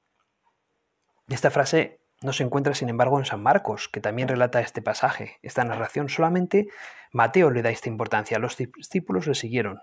Esta 1.27 1.51
frase 1.51 2.01
no 2.21 2.33
se 2.33 2.43
encuentra, 2.43 2.73
sin 2.73 2.89
embargo, 2.89 3.17
en 3.19 3.25
San 3.25 3.41
Marcos, 3.41 3.89
que 3.89 3.99
también 3.99 4.27
relata 4.27 4.61
este 4.61 4.81
pasaje, 4.81 5.39
esta 5.41 5.63
narración. 5.63 6.07
Solamente 6.07 6.67
Mateo 7.11 7.49
le 7.49 7.61
da 7.61 7.69
esta 7.69 7.89
importancia. 7.89 8.39
Los 8.39 8.57
discípulos 8.57 9.27
le 9.27 9.35
siguieron. 9.35 9.81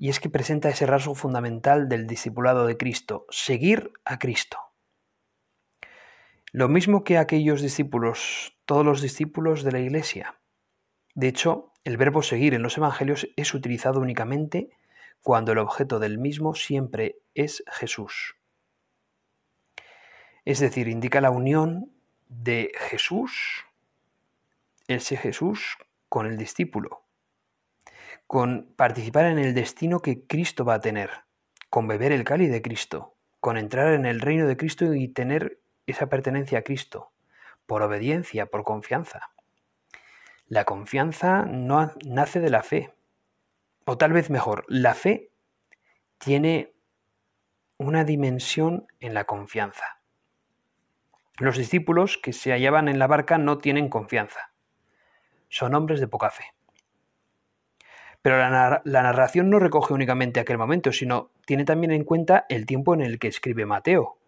Y 0.00 0.08
es 0.08 0.18
que 0.18 0.30
presenta 0.30 0.70
ese 0.70 0.86
rasgo 0.86 1.14
fundamental 1.14 1.88
del 1.88 2.06
discipulado 2.06 2.66
de 2.66 2.78
Cristo, 2.78 3.26
seguir 3.28 3.92
a 4.06 4.18
Cristo. 4.18 4.56
Lo 6.52 6.68
mismo 6.68 7.04
que 7.04 7.18
aquellos 7.18 7.60
discípulos, 7.60 8.56
todos 8.64 8.84
los 8.84 9.02
discípulos 9.02 9.62
de 9.62 9.72
la 9.72 9.80
Iglesia. 9.80 10.40
De 11.14 11.28
hecho, 11.28 11.72
el 11.84 11.98
verbo 11.98 12.22
seguir 12.22 12.54
en 12.54 12.62
los 12.62 12.78
Evangelios 12.78 13.28
es 13.36 13.52
utilizado 13.52 14.00
únicamente 14.00 14.70
cuando 15.20 15.52
el 15.52 15.58
objeto 15.58 15.98
del 15.98 16.16
mismo 16.18 16.54
siempre 16.54 17.18
es 17.34 17.62
Jesús 17.70 18.40
es 20.44 20.58
decir, 20.58 20.88
indica 20.88 21.20
la 21.20 21.30
unión 21.30 21.92
de 22.28 22.72
Jesús, 22.76 23.64
ese 24.88 25.16
Jesús, 25.16 25.76
con 26.08 26.26
el 26.26 26.36
discípulo, 26.36 27.04
con 28.30 28.72
participar 28.76 29.26
en 29.26 29.40
el 29.40 29.54
destino 29.54 29.98
que 29.98 30.24
Cristo 30.24 30.64
va 30.64 30.74
a 30.74 30.80
tener, 30.80 31.24
con 31.68 31.88
beber 31.88 32.12
el 32.12 32.22
cáliz 32.22 32.48
de 32.48 32.62
Cristo, 32.62 33.16
con 33.40 33.58
entrar 33.58 33.92
en 33.92 34.06
el 34.06 34.20
reino 34.20 34.46
de 34.46 34.56
Cristo 34.56 34.94
y 34.94 35.08
tener 35.08 35.58
esa 35.86 36.08
pertenencia 36.08 36.60
a 36.60 36.62
Cristo, 36.62 37.10
por 37.66 37.82
obediencia, 37.82 38.46
por 38.46 38.62
confianza. 38.62 39.32
La 40.46 40.64
confianza 40.64 41.44
no 41.44 41.92
nace 42.04 42.38
de 42.38 42.50
la 42.50 42.62
fe, 42.62 42.94
o 43.84 43.98
tal 43.98 44.12
vez 44.12 44.30
mejor, 44.30 44.64
la 44.68 44.94
fe 44.94 45.32
tiene 46.18 46.72
una 47.78 48.04
dimensión 48.04 48.86
en 49.00 49.12
la 49.12 49.24
confianza. 49.24 50.02
Los 51.36 51.56
discípulos 51.56 52.16
que 52.16 52.32
se 52.32 52.52
hallaban 52.52 52.86
en 52.86 53.00
la 53.00 53.08
barca 53.08 53.38
no 53.38 53.58
tienen 53.58 53.88
confianza. 53.88 54.52
Son 55.48 55.74
hombres 55.74 55.98
de 55.98 56.06
poca 56.06 56.30
fe. 56.30 56.44
Pero 58.22 58.36
la, 58.36 58.82
narración 58.84 59.48
no 59.48 59.58
recoge 59.58 59.94
únicamente 59.94 60.40
aquel 60.40 60.58
momento, 60.58 60.92
sino 60.92 61.30
tiene 61.46 61.64
también 61.64 61.90
en 61.90 62.04
cuenta 62.04 62.44
el 62.48 62.66
tiempo 62.66 62.92
en 62.92 63.00
el 63.00 63.18
que 63.18 63.28
escribe 63.28 63.64
Mateo. 63.64 64.18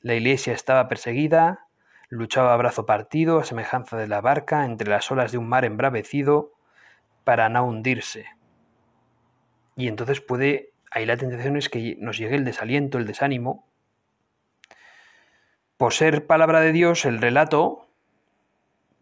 La 0.00 0.14
iglesia 0.14 0.52
estaba 0.52 0.86
perseguida, 0.88 1.66
luchaba 2.08 2.54
a 2.54 2.56
brazo 2.56 2.86
partido, 2.86 3.40
a 3.40 3.44
semejanza 3.44 3.96
de 3.96 4.06
la 4.06 4.20
barca, 4.20 4.64
entre 4.64 4.88
las 4.88 5.10
olas 5.10 5.32
de 5.32 5.38
un 5.38 5.48
mar 5.48 5.64
embravecido, 5.64 6.52
para 7.24 7.48
no 7.48 7.66
hundirse. 7.66 8.26
Y 9.74 9.88
entonces 9.88 10.20
puede, 10.20 10.72
ahí 10.92 11.04
la 11.04 11.16
tentación 11.16 11.56
es 11.56 11.68
que 11.68 11.96
nos 11.98 12.16
llegue 12.16 12.36
el 12.36 12.44
desaliento, 12.44 12.98
el 12.98 13.06
desánimo, 13.06 13.66
por 15.76 15.94
ser 15.94 16.26
palabra 16.26 16.60
de 16.60 16.72
Dios, 16.72 17.04
el 17.04 17.20
relato, 17.20 17.87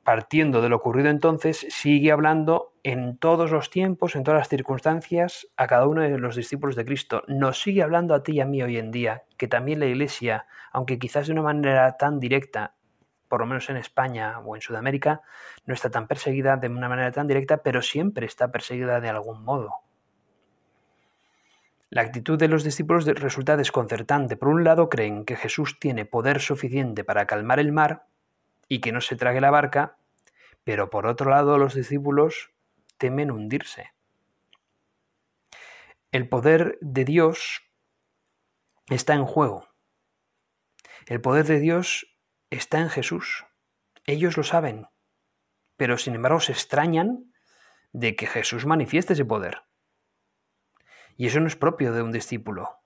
partiendo 0.07 0.63
de 0.63 0.69
lo 0.69 0.77
ocurrido 0.77 1.11
entonces, 1.11 1.67
sigue 1.69 2.13
hablando 2.13 2.73
en 2.85 3.19
todos 3.19 3.51
los 3.51 3.71
tiempos, 3.71 4.15
en 4.15 4.23
todas 4.23 4.39
las 4.39 4.49
circunstancias, 4.49 5.49
a 5.57 5.67
cada 5.67 5.89
uno 5.89 6.03
de 6.03 6.17
los 6.17 6.37
discípulos 6.37 6.77
de 6.77 6.85
Cristo. 6.85 7.25
Nos 7.27 7.61
sigue 7.61 7.83
hablando 7.83 8.15
a 8.15 8.23
ti 8.23 8.35
y 8.35 8.41
a 8.41 8.47
mí 8.47 8.63
hoy 8.63 8.79
en 8.79 8.93
día, 8.93 9.25
que 9.37 9.49
también 9.49 9.81
la 9.81 9.87
Iglesia, 9.87 10.47
aunque 10.71 11.01
quizás 11.01 11.27
de 11.27 11.33
una 11.33 11.43
manera 11.43 11.97
tan 11.97 12.21
directa, 12.21 12.77
por 13.27 13.41
lo 13.41 13.47
menos 13.47 13.69
en 13.69 13.79
España 13.79 14.39
o 14.39 14.55
en 14.55 14.63
Sudamérica, 14.63 15.23
no 15.65 15.75
está 15.75 15.91
tan 15.91 16.07
perseguida 16.07 16.57
de 16.57 16.69
una 16.69 16.89
manera 16.89 17.11
tan 17.11 17.27
directa, 17.27 17.65
pero 17.65 17.83
siempre 17.83 18.27
está 18.27 18.53
perseguida 18.53 19.01
de 19.01 19.09
algún 19.09 19.43
modo. 19.43 19.73
La 21.91 22.03
actitud 22.03 22.39
de 22.39 22.47
los 22.47 22.63
discípulos 22.63 23.07
resulta 23.07 23.57
desconcertante. 23.57 24.37
Por 24.37 24.51
un 24.51 24.63
lado, 24.63 24.89
creen 24.89 25.25
que 25.25 25.35
Jesús 25.35 25.81
tiene 25.81 26.05
poder 26.05 26.41
suficiente 26.41 27.03
para 27.03 27.27
calmar 27.27 27.59
el 27.59 27.73
mar 27.73 28.07
y 28.69 28.81
que 28.81 28.93
no 28.93 29.01
se 29.01 29.17
trague 29.17 29.41
la 29.41 29.51
barca, 29.51 29.99
pero 30.65 30.91
por 30.91 31.07
otro 31.07 31.31
lado, 31.31 31.59
los 31.59 31.75
discípulos 31.75 32.51
temen 32.99 33.31
hundirse. 33.31 33.93
El 36.13 36.29
poder 36.29 36.79
de 36.81 37.05
Dios 37.05 37.63
está 38.89 39.15
en 39.15 39.25
juego. 39.25 39.69
El 41.07 41.21
poder 41.21 41.47
de 41.47 41.61
Dios 41.61 42.17
está 42.51 42.81
en 42.81 42.89
Jesús. 42.89 43.45
Ellos 44.07 44.37
lo 44.37 44.43
saben, 44.43 44.87
pero 45.77 45.99
sin 45.99 46.15
embargo 46.15 46.41
se 46.41 46.53
extrañan 46.53 47.33
de 47.93 48.17
que 48.17 48.27
Jesús 48.27 48.67
manifieste 48.67 49.13
ese 49.13 49.25
poder. 49.25 49.63
Y 51.17 51.27
eso 51.27 51.41
no 51.41 51.47
es 51.47 51.57
propio 51.57 51.93
de 51.93 52.03
un 52.03 52.13
discípulo. 52.13 52.81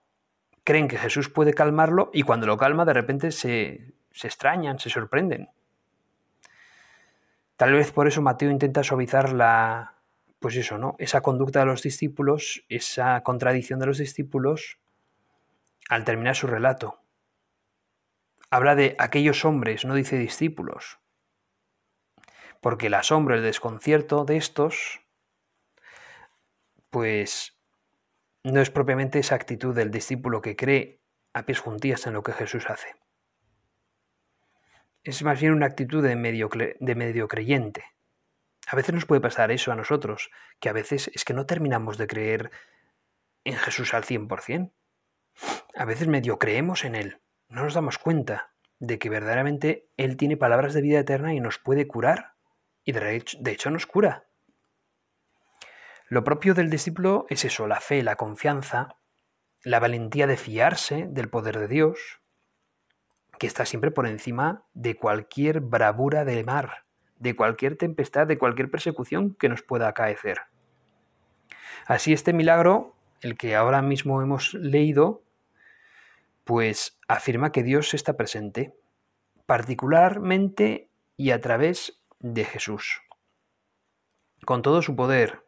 Creen 0.65 0.89
que 0.89 0.99
Jesús 0.99 1.29
puede 1.29 1.55
calmarlo 1.55 2.11
y 2.13 2.23
cuando 2.23 2.47
lo 2.47 2.57
calma 2.57 2.85
de 2.85 2.93
repente 2.93 3.33
se, 3.33 3.95
se 4.13 4.27
extrañan, 4.27 4.79
se 4.79 4.91
sorprenden. 4.91 5.49
Tal 7.61 7.75
vez 7.75 7.93
por 7.93 8.09
eso 8.09 8.23
Mateo 8.23 8.51
intenta 8.51 8.83
suavizar 8.83 9.35
la, 9.35 10.01
pues 10.39 10.57
eso, 10.57 10.79
¿no? 10.79 10.97
Esa 10.99 11.21
conducta 11.21 11.59
de 11.59 11.67
los 11.67 11.83
discípulos, 11.83 12.65
esa 12.71 13.23
contradicción 13.23 13.79
de 13.79 13.85
los 13.85 13.99
discípulos 13.99 14.79
al 15.91 16.07
terminar 16.07 16.35
su 16.35 16.47
relato. 16.47 17.03
Habla 18.49 18.77
de 18.77 18.97
aquellos 18.99 19.45
hombres, 19.45 19.85
no 19.85 19.95
dice 19.95 20.17
discípulos. 20.17 21.01
Porque 22.63 22.87
el 22.87 22.95
asombro, 22.95 23.35
el 23.35 23.43
desconcierto 23.43 24.25
de 24.25 24.39
estos, 24.39 25.03
pues 26.89 27.61
no 28.43 28.63
es 28.63 28.71
propiamente 28.71 29.19
esa 29.19 29.35
actitud 29.35 29.75
del 29.75 29.91
discípulo 29.91 30.41
que 30.41 30.57
cree 30.57 31.03
a 31.35 31.43
pies 31.43 31.61
juntillas 31.61 32.07
en 32.07 32.15
lo 32.15 32.23
que 32.23 32.33
Jesús 32.33 32.71
hace. 32.71 32.95
Es 35.03 35.23
más 35.23 35.41
bien 35.41 35.53
una 35.53 35.67
actitud 35.67 36.03
de 36.03 36.15
medio, 36.15 36.51
de 36.53 36.95
medio 36.95 37.27
creyente. 37.29 37.85
A 38.67 38.77
veces 38.77 38.95
nos 38.95 39.07
puede 39.07 39.21
pasar 39.21 39.51
eso 39.51 39.73
a 39.73 39.77
nosotros, 39.77 40.31
que 40.61 40.69
a 40.69 40.73
veces 40.73 41.11
es 41.15 41.25
que 41.25 41.35
no 41.35 41.47
terminamos 41.47 41.97
de 41.99 42.07
creer 42.07 42.51
en 43.45 43.57
Jesús 43.57 43.95
al 43.95 44.05
100%. 44.05 44.73
A 45.75 45.85
veces 45.85 46.07
medio 46.07 46.39
creemos 46.39 46.85
en 46.85 46.95
Él, 46.95 47.21
no 47.49 47.65
nos 47.65 47.75
damos 47.75 47.99
cuenta 47.99 48.53
de 48.79 48.99
que 48.99 49.11
verdaderamente 49.11 49.89
Él 49.97 50.17
tiene 50.17 50.37
palabras 50.37 50.75
de 50.75 50.83
vida 50.83 51.01
eterna 51.01 51.35
y 51.35 51.41
nos 51.41 51.59
puede 51.59 51.87
curar, 51.87 52.35
y 52.85 52.93
de 52.93 53.17
hecho, 53.17 53.39
de 53.41 53.51
hecho 53.53 53.71
nos 53.71 53.87
cura. 53.87 54.27
Lo 56.09 56.25
propio 56.25 56.55
del 56.55 56.71
discípulo 56.71 57.27
es 57.29 57.45
eso, 57.45 57.67
la 57.67 57.81
fe, 57.81 58.03
la 58.03 58.17
confianza, 58.17 58.97
la 59.63 59.81
valentía 59.81 60.27
de 60.27 60.37
fiarse 60.37 61.07
del 61.09 61.29
poder 61.29 61.59
de 61.59 61.69
Dios, 61.69 62.20
que 63.41 63.47
está 63.47 63.65
siempre 63.65 63.91
por 63.91 64.07
encima 64.07 64.67
de 64.75 64.97
cualquier 64.97 65.61
bravura 65.61 66.27
de 66.27 66.45
mar, 66.45 66.85
de 67.17 67.35
cualquier 67.35 67.75
tempestad, 67.75 68.27
de 68.27 68.37
cualquier 68.37 68.71
persecución 68.71 69.35
que 69.35 69.49
nos 69.49 69.63
pueda 69.63 69.89
acaecer. 69.89 70.43
Así 71.87 72.13
este 72.13 72.35
milagro, 72.35 72.95
el 73.23 73.39
que 73.39 73.57
ahora 73.57 73.81
mismo 73.81 74.21
hemos 74.21 74.53
leído, 74.53 75.23
pues 76.45 77.01
afirma 77.09 77.51
que 77.51 77.63
Dios 77.63 77.95
está 77.95 78.15
presente, 78.19 78.75
particularmente 79.47 80.91
y 81.17 81.31
a 81.31 81.41
través 81.41 81.99
de 82.19 82.45
Jesús. 82.45 83.01
Con 84.45 84.61
todo 84.61 84.83
su 84.83 84.95
poder 84.95 85.47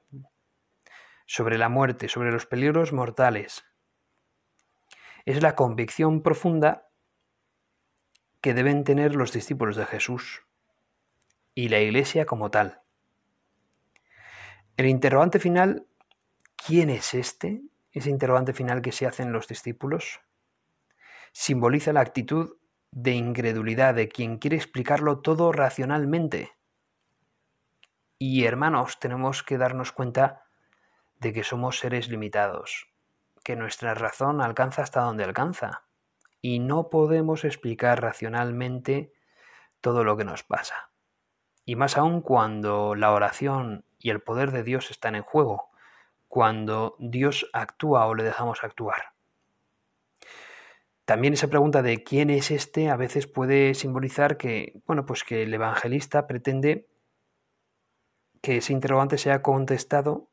sobre 1.27 1.59
la 1.59 1.69
muerte, 1.69 2.09
sobre 2.09 2.33
los 2.33 2.47
peligros 2.47 2.95
mortales. 2.95 3.67
Es 5.27 5.43
la 5.43 5.55
convicción 5.55 6.23
profunda 6.23 6.89
que 8.43 8.53
deben 8.53 8.85
tener 8.85 9.15
los 9.15 9.33
discípulos 9.33 9.77
de 9.77 9.87
Jesús 9.87 10.43
y 11.55 11.69
la 11.69 11.79
Iglesia 11.79 12.27
como 12.27 12.51
tal. 12.51 12.83
El 14.77 14.87
interrogante 14.87 15.39
final, 15.39 15.87
¿quién 16.57 16.91
es 16.91 17.15
este? 17.15 17.63
Ese 17.93 18.11
interrogante 18.11 18.53
final 18.53 18.83
que 18.83 18.93
se 18.93 19.07
hacen 19.07 19.33
los 19.33 19.47
discípulos 19.47 20.21
simboliza 21.33 21.93
la 21.93 22.01
actitud 22.01 22.57
de 22.91 23.13
incredulidad 23.13 23.95
de 23.95 24.09
quien 24.09 24.39
quiere 24.39 24.57
explicarlo 24.57 25.21
todo 25.21 25.53
racionalmente. 25.53 26.53
Y 28.19 28.45
hermanos, 28.45 28.99
tenemos 28.99 29.43
que 29.43 29.57
darnos 29.57 29.93
cuenta 29.93 30.45
de 31.17 31.33
que 31.33 31.45
somos 31.45 31.79
seres 31.79 32.09
limitados, 32.09 32.89
que 33.45 33.57
nuestra 33.57 33.95
razón 33.95 34.41
alcanza 34.41 34.83
hasta 34.83 35.01
donde 35.01 35.25
alcanza, 35.25 35.85
y 36.43 36.59
no 36.59 36.91
podemos 36.91 37.45
explicar 37.45 38.03
racionalmente 38.03 39.13
todo 39.81 40.05
lo 40.05 40.17
que 40.17 40.25
nos 40.25 40.43
pasa. 40.43 40.91
Y 41.65 41.77
más 41.77 41.97
aún 41.97 42.21
cuando 42.21 42.97
la 42.97 43.13
oración 43.13 43.85
y 43.99 44.11
el 44.11 44.21
poder 44.21 44.51
de 44.51 44.65
Dios 44.65 44.91
están 44.91 45.15
en 45.15 45.23
juego, 45.23 45.71
cuando 46.27 46.97
Dios 46.99 47.49
actúa 47.53 48.07
o 48.07 48.15
le 48.15 48.25
dejamos 48.25 48.65
actuar. 48.65 49.13
También 51.05 51.35
esa 51.35 51.49
pregunta 51.49 51.83
de 51.83 52.03
quién 52.03 52.31
es 52.31 52.51
este 52.51 52.91
a 52.91 52.97
veces 52.97 53.27
puede 53.27 53.75
simbolizar 53.75 54.37
que, 54.37 54.81
bueno, 54.87 55.07
pues 55.07 55.25
que 55.25 55.43
el 55.43 55.55
evangelista 55.55 56.27
pretende 56.27 56.89
que 58.41 58.57
ese 58.57 58.73
interrogante 58.73 59.19
sea 59.19 59.43
contestado 59.43 60.31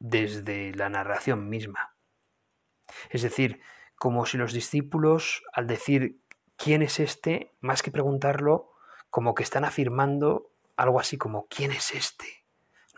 desde 0.00 0.74
la 0.74 0.88
narración 0.88 1.48
misma. 1.48 1.96
Es 3.10 3.22
decir, 3.22 3.60
como 4.04 4.26
si 4.26 4.36
los 4.36 4.52
discípulos, 4.52 5.44
al 5.54 5.66
decir 5.66 6.20
quién 6.58 6.82
es 6.82 7.00
este, 7.00 7.54
más 7.62 7.82
que 7.82 7.90
preguntarlo, 7.90 8.74
como 9.08 9.34
que 9.34 9.42
están 9.42 9.64
afirmando 9.64 10.50
algo 10.76 11.00
así 11.00 11.16
como 11.16 11.46
quién 11.46 11.72
es 11.72 11.94
este, 11.94 12.26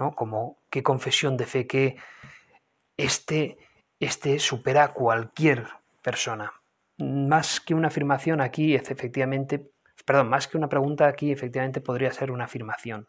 ¿no? 0.01 0.17
Como 0.17 0.59
qué 0.69 0.83
confesión 0.83 1.37
de 1.37 1.47
fe 1.47 1.69
que 1.69 1.97
este, 2.97 3.57
este 4.01 4.41
supera 4.41 4.83
a 4.83 4.95
cualquier 4.95 5.69
persona 6.03 6.53
más 6.99 7.61
que 7.61 7.77
una 7.77 7.87
afirmación 7.87 8.41
aquí, 8.41 8.75
efectivamente, 8.75 9.71
perdón, 10.05 10.29
más 10.29 10.49
que 10.49 10.57
una 10.57 10.69
pregunta 10.69 11.07
aquí, 11.07 11.31
efectivamente 11.31 11.81
podría 11.81 12.13
ser 12.13 12.33
una 12.33 12.47
afirmación. 12.47 13.09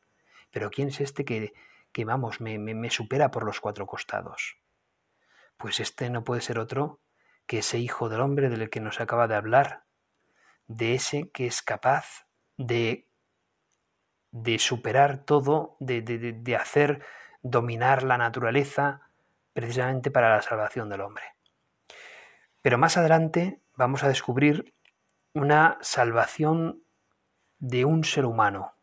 Pero 0.51 0.69
¿quién 0.69 0.89
es 0.89 1.01
este 1.01 1.25
que, 1.25 1.51
que 1.91 2.05
vamos, 2.05 2.41
me, 2.41 2.59
me 2.59 2.91
supera 2.91 3.31
por 3.31 3.43
los 3.43 3.59
cuatro 3.59 3.87
costados? 3.87 4.59
Pues 5.57 5.79
este 5.79 6.11
no 6.11 6.23
puede 6.23 6.41
ser 6.41 6.59
otro 6.59 6.99
que 7.47 7.59
ese 7.59 7.79
Hijo 7.79 8.09
del 8.09 8.21
Hombre 8.21 8.49
del 8.49 8.69
que 8.69 8.81
nos 8.81 8.99
acaba 8.99 9.27
de 9.27 9.35
hablar, 9.35 9.85
de 10.67 10.93
ese 10.93 11.31
que 11.31 11.47
es 11.47 11.61
capaz 11.61 12.27
de, 12.57 13.07
de 14.31 14.59
superar 14.59 15.23
todo, 15.23 15.77
de, 15.79 16.01
de, 16.01 16.33
de 16.33 16.55
hacer 16.55 17.03
dominar 17.41 18.03
la 18.03 18.17
naturaleza 18.17 19.09
precisamente 19.53 20.11
para 20.11 20.35
la 20.35 20.41
salvación 20.41 20.89
del 20.89 21.01
hombre. 21.01 21.23
Pero 22.61 22.77
más 22.77 22.97
adelante 22.97 23.61
vamos 23.75 24.03
a 24.03 24.09
descubrir 24.09 24.75
una 25.33 25.77
salvación 25.81 26.83
de 27.59 27.85
un 27.85 28.03
ser 28.03 28.25
humano 28.25 28.73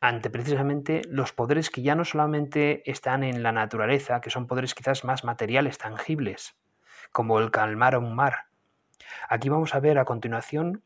ante 0.00 0.30
precisamente 0.30 1.02
los 1.08 1.32
poderes 1.32 1.70
que 1.70 1.82
ya 1.82 1.94
no 1.94 2.04
solamente 2.04 2.82
están 2.90 3.22
en 3.22 3.44
la 3.44 3.52
naturaleza, 3.52 4.20
que 4.20 4.30
son 4.30 4.48
poderes 4.48 4.74
quizás 4.74 5.04
más 5.04 5.22
materiales, 5.22 5.78
tangibles, 5.78 6.56
como 7.12 7.38
el 7.38 7.50
calmar 7.50 7.94
a 7.94 7.98
un 7.98 8.14
mar. 8.14 8.46
Aquí 9.28 9.48
vamos 9.48 9.74
a 9.74 9.80
ver 9.80 9.98
a 9.98 10.04
continuación 10.04 10.82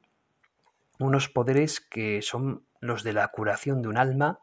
unos 0.99 1.29
poderes 1.29 1.81
que 1.81 2.23
son 2.23 2.67
los 2.81 3.03
de 3.03 3.13
la 3.13 3.29
curación 3.29 3.83
de 3.83 3.89
un 3.89 3.97
alma, 3.97 4.41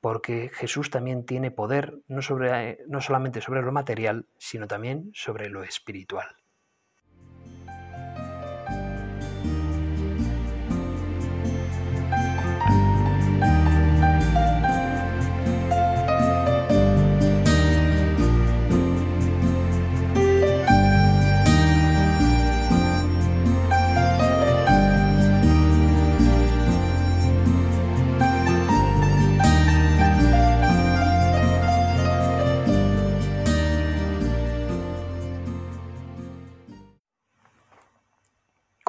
porque 0.00 0.50
Jesús 0.54 0.90
también 0.90 1.26
tiene 1.26 1.50
poder 1.50 1.98
no, 2.06 2.22
sobre, 2.22 2.78
no 2.86 3.00
solamente 3.00 3.40
sobre 3.40 3.62
lo 3.62 3.72
material, 3.72 4.26
sino 4.38 4.66
también 4.66 5.10
sobre 5.14 5.48
lo 5.48 5.62
espiritual. 5.62 6.37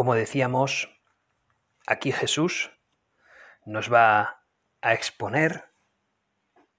Como 0.09 0.17
decíamos, 0.17 0.89
aquí 1.85 2.11
Jesús 2.11 2.71
nos 3.63 3.93
va 3.93 4.41
a 4.81 4.93
exponer, 4.95 5.65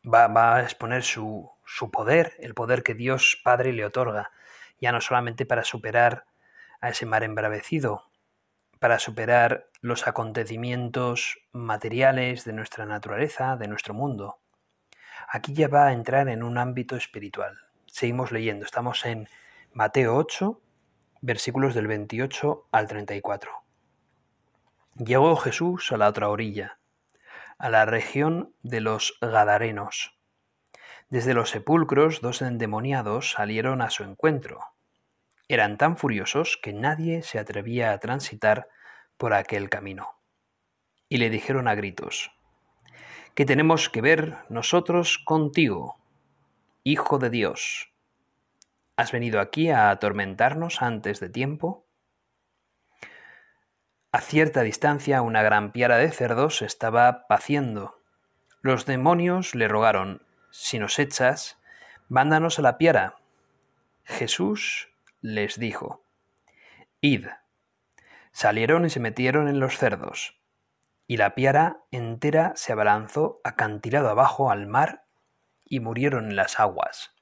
va, 0.05 0.57
a 0.57 0.62
exponer 0.64 1.05
su, 1.05 1.49
su 1.64 1.93
poder, 1.93 2.35
el 2.40 2.55
poder 2.55 2.83
que 2.83 2.95
Dios 2.95 3.40
Padre 3.45 3.73
le 3.73 3.85
otorga, 3.85 4.33
ya 4.81 4.90
no 4.90 5.01
solamente 5.01 5.47
para 5.47 5.62
superar 5.62 6.25
a 6.81 6.88
ese 6.88 7.07
mar 7.07 7.23
embravecido, 7.23 8.11
para 8.81 8.99
superar 8.99 9.69
los 9.81 10.09
acontecimientos 10.09 11.38
materiales 11.53 12.45
de 12.45 12.53
nuestra 12.53 12.85
naturaleza, 12.85 13.55
de 13.55 13.69
nuestro 13.69 13.95
mundo. 13.95 14.40
Aquí 15.29 15.55
ya 15.55 15.69
va 15.69 15.87
a 15.87 15.93
entrar 15.93 16.29
en 16.29 16.43
un 16.43 16.59
ámbito 16.59 16.97
espiritual. 16.97 17.57
Seguimos 17.87 18.33
leyendo, 18.33 18.64
estamos 18.64 19.07
en 19.07 19.29
Mateo 19.73 20.16
8, 20.16 20.61
versículos 21.20 21.74
del 21.74 21.87
28 21.87 22.68
al 22.72 22.88
34. 22.88 23.50
Llegó 24.96 25.37
Jesús 25.37 25.92
a 25.92 25.96
la 25.96 26.09
otra 26.09 26.28
orilla, 26.28 26.78
a 27.59 27.68
la 27.68 27.85
región 27.85 28.54
de 28.62 28.80
los 28.80 29.18
Gadarenos. 29.20 30.18
Desde 31.11 31.35
los 31.35 31.50
sepulcros 31.50 32.20
dos 32.20 32.40
endemoniados 32.40 33.33
salieron 33.33 33.83
a 33.83 33.90
su 33.90 34.02
encuentro. 34.04 34.61
Eran 35.48 35.76
tan 35.76 35.96
furiosos 35.96 36.59
que 36.62 36.72
nadie 36.72 37.22
se 37.22 37.38
atrevía 37.38 37.92
a 37.92 37.98
transitar 37.98 38.68
por 39.16 39.35
aquel 39.35 39.68
camino. 39.68 40.09
Y 41.09 41.18
le 41.18 41.28
dijeron 41.28 41.68
a 41.68 41.74
gritos, 41.74 42.30
¿Qué 43.35 43.44
tenemos 43.44 43.90
que 43.90 44.00
ver 44.00 44.38
nosotros 44.48 45.18
contigo, 45.18 45.96
Hijo 46.83 47.18
de 47.18 47.30
Dios? 47.30 47.89
¿Has 49.01 49.13
venido 49.13 49.41
aquí 49.41 49.71
a 49.71 49.89
atormentarnos 49.89 50.83
antes 50.83 51.21
de 51.21 51.31
tiempo? 51.31 51.87
A 54.13 54.21
cierta 54.21 54.61
distancia 54.61 55.23
una 55.23 55.43
gran 55.43 55.73
piara 55.73 55.97
de 55.97 56.11
cerdos 56.11 56.61
estaba 56.61 57.27
paciendo. 57.27 57.99
Los 58.61 58.85
demonios 58.85 59.55
le 59.55 59.69
rogaron, 59.69 60.27
si 60.51 60.79
nos 60.79 60.99
echas, 60.99 61.59
mándanos 62.11 62.59
a 62.59 62.63
la 62.63 62.77
piara. 62.77 63.15
Jesús 64.05 64.91
les 65.23 65.59
dijo, 65.59 66.05
Id. 67.01 67.27
Salieron 68.33 68.85
y 68.85 68.91
se 68.91 69.01
metieron 69.01 69.49
en 69.49 69.61
los 69.61 69.79
cerdos, 69.79 70.39
y 71.07 71.17
la 71.17 71.35
piara 71.35 71.85
entera 71.91 72.53
se 72.55 72.75
abalanzó 72.75 73.41
acantilado 73.45 74.11
abajo 74.11 74.51
al 74.51 74.67
mar 74.67 75.07
y 75.65 75.81
murieron 75.81 76.29
en 76.29 76.37
las 76.37 76.61
aguas. 76.61 77.15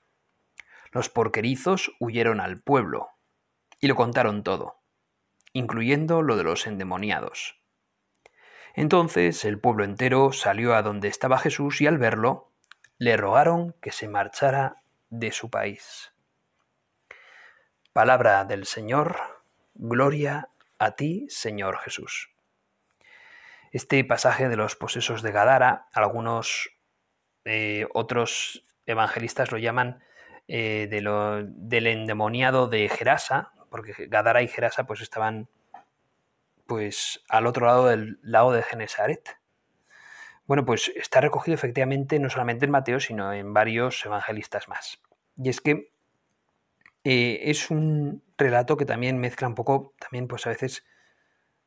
Los 0.93 1.09
porquerizos 1.09 1.93
huyeron 2.01 2.41
al 2.41 2.61
pueblo 2.61 3.11
y 3.81 3.89
lo 3.89 3.95
contaron 3.95 4.43
todo, 4.43 4.81
incluyendo 5.53 6.23
lo 6.23 6.37
de 6.37 6.45
los 6.45 6.67
endemoniados. 6.67 7.61
Entonces 8.75 9.45
el 9.45 9.59
pueblo 9.59 9.85
entero 9.85 10.33
salió 10.33 10.75
a 10.75 10.83
donde 10.83 11.09
estaba 11.09 11.39
Jesús 11.39 11.81
y 11.81 11.87
al 11.87 11.99
verlo, 11.99 12.53
le 12.99 13.17
rogaron 13.17 13.75
que 13.81 13.93
se 13.93 14.09
marchara 14.09 14.83
de 15.11 15.33
su 15.33 15.51
país. 15.51 16.13
Palabra 17.93 18.45
del 18.45 18.67
Señor, 18.67 19.17
gloria 19.75 20.51
a 20.79 20.93
ti, 20.93 21.27
Señor 21.29 21.79
Jesús. 21.79 22.31
Este 23.73 24.03
pasaje 24.05 24.49
de 24.49 24.57
los 24.57 24.77
posesos 24.77 25.23
de 25.23 25.33
Gadara, 25.33 25.89
algunos 25.93 26.71
eh, 27.45 27.87
otros 27.95 28.65
evangelistas 28.87 29.53
lo 29.53 29.59
llaman 29.59 30.03
eh, 30.49 30.89
de 30.91 31.01
lo, 31.03 31.45
del 31.45 31.87
endemoniado 31.87 32.69
de 32.69 32.89
Gerasa, 32.89 33.53
porque 33.71 34.07
Gadara 34.07 34.43
y 34.43 34.49
Gerasa 34.49 34.85
pues 34.87 35.03
estaban 35.03 35.49
pues 36.67 37.23
al 37.29 37.47
otro 37.47 37.67
lado 37.67 37.87
del 37.87 38.19
lago 38.23 38.53
de 38.53 38.63
Genesaret. 38.63 39.39
Bueno, 40.47 40.65
pues 40.65 40.91
está 40.97 41.21
recogido 41.21 41.55
efectivamente 41.55 42.19
no 42.19 42.31
solamente 42.31 42.65
en 42.65 42.71
Mateo, 42.71 43.01
sino 43.01 43.33
en 43.33 43.53
varios 43.53 44.05
evangelistas 44.07 44.69
más. 44.69 45.01
Y 45.37 45.51
es 45.51 45.61
que 45.61 45.93
eh, 47.05 47.51
es 47.51 47.71
un 47.71 48.23
relato 48.37 48.77
que 48.77 48.87
también 48.87 49.19
mezcla 49.19 49.49
un 49.49 49.55
poco, 49.55 49.95
también 49.99 50.29
pues 50.29 50.47
a 50.47 50.51
veces, 50.51 50.85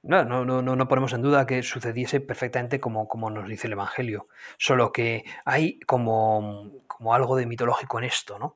no, 0.01 0.25
no, 0.25 0.45
no, 0.45 0.61
no 0.61 0.87
ponemos 0.87 1.13
en 1.13 1.21
duda 1.21 1.45
que 1.45 1.63
sucediese 1.63 2.19
perfectamente 2.19 2.79
como, 2.79 3.07
como 3.07 3.29
nos 3.29 3.47
dice 3.47 3.67
el 3.67 3.73
Evangelio, 3.73 4.27
solo 4.57 4.91
que 4.91 5.25
hay 5.45 5.79
como, 5.81 6.71
como 6.87 7.13
algo 7.13 7.35
de 7.35 7.45
mitológico 7.45 7.99
en 7.99 8.05
esto, 8.05 8.39
¿no? 8.39 8.55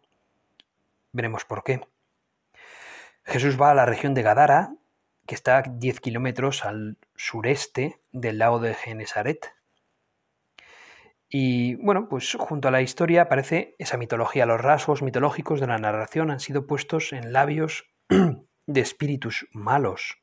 Veremos 1.15 1.45
por 1.45 1.63
qué. 1.63 1.79
Jesús 3.23 3.59
va 3.59 3.71
a 3.71 3.73
la 3.73 3.85
región 3.85 4.13
de 4.13 4.21
Gadara, 4.21 4.75
que 5.25 5.33
está 5.33 5.59
a 5.59 5.61
10 5.61 6.01
kilómetros 6.01 6.65
al 6.65 6.97
sureste 7.15 8.01
del 8.11 8.37
lago 8.37 8.59
de 8.59 8.73
Genesaret. 8.73 9.53
Y 11.29 11.75
bueno, 11.75 12.09
pues 12.09 12.35
junto 12.37 12.67
a 12.67 12.71
la 12.71 12.81
historia 12.81 13.21
aparece 13.21 13.77
esa 13.79 13.95
mitología. 13.95 14.45
Los 14.45 14.59
rasgos 14.59 15.01
mitológicos 15.01 15.61
de 15.61 15.67
la 15.67 15.77
narración 15.77 16.31
han 16.31 16.41
sido 16.41 16.67
puestos 16.67 17.13
en 17.13 17.31
labios 17.31 17.85
de 18.65 18.81
espíritus 18.81 19.47
malos. 19.53 20.17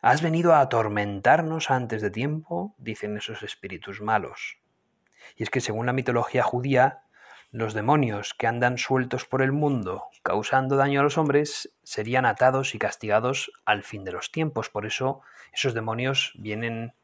Has 0.00 0.22
venido 0.22 0.54
a 0.54 0.60
atormentarnos 0.60 1.70
antes 1.70 2.00
de 2.00 2.10
tiempo, 2.10 2.74
dicen 2.78 3.18
esos 3.18 3.42
espíritus 3.42 4.00
malos. 4.00 4.56
Y 5.36 5.42
es 5.42 5.50
que 5.50 5.60
según 5.60 5.84
la 5.84 5.92
mitología 5.92 6.42
judía, 6.42 7.03
los 7.54 7.72
demonios 7.72 8.34
que 8.34 8.48
andan 8.48 8.78
sueltos 8.78 9.26
por 9.26 9.40
el 9.40 9.52
mundo 9.52 10.08
causando 10.24 10.74
daño 10.74 10.98
a 10.98 11.02
los 11.04 11.18
hombres 11.18 11.72
serían 11.84 12.26
atados 12.26 12.74
y 12.74 12.80
castigados 12.80 13.52
al 13.64 13.84
fin 13.84 14.02
de 14.02 14.10
los 14.10 14.32
tiempos. 14.32 14.70
Por 14.70 14.86
eso 14.86 15.20
esos 15.52 15.72
demonios 15.72 16.32
vienen 16.34 16.94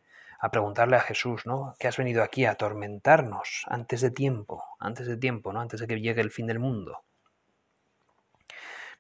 a 0.41 0.51
preguntarle 0.51 0.97
a 0.97 1.03
Jesús, 1.03 1.47
¿no? 1.47 1.77
Que 1.79 1.87
has 1.87 1.97
venido 1.97 2.25
aquí 2.25 2.47
a 2.47 2.51
atormentarnos 2.51 3.65
antes 3.69 4.01
de 4.01 4.11
tiempo, 4.11 4.65
antes 4.81 5.07
de 5.07 5.17
tiempo, 5.17 5.53
¿no? 5.53 5.61
Antes 5.61 5.79
de 5.79 5.87
que 5.87 6.01
llegue 6.01 6.21
el 6.21 6.33
fin 6.33 6.49
del 6.49 6.59
mundo. 6.59 7.05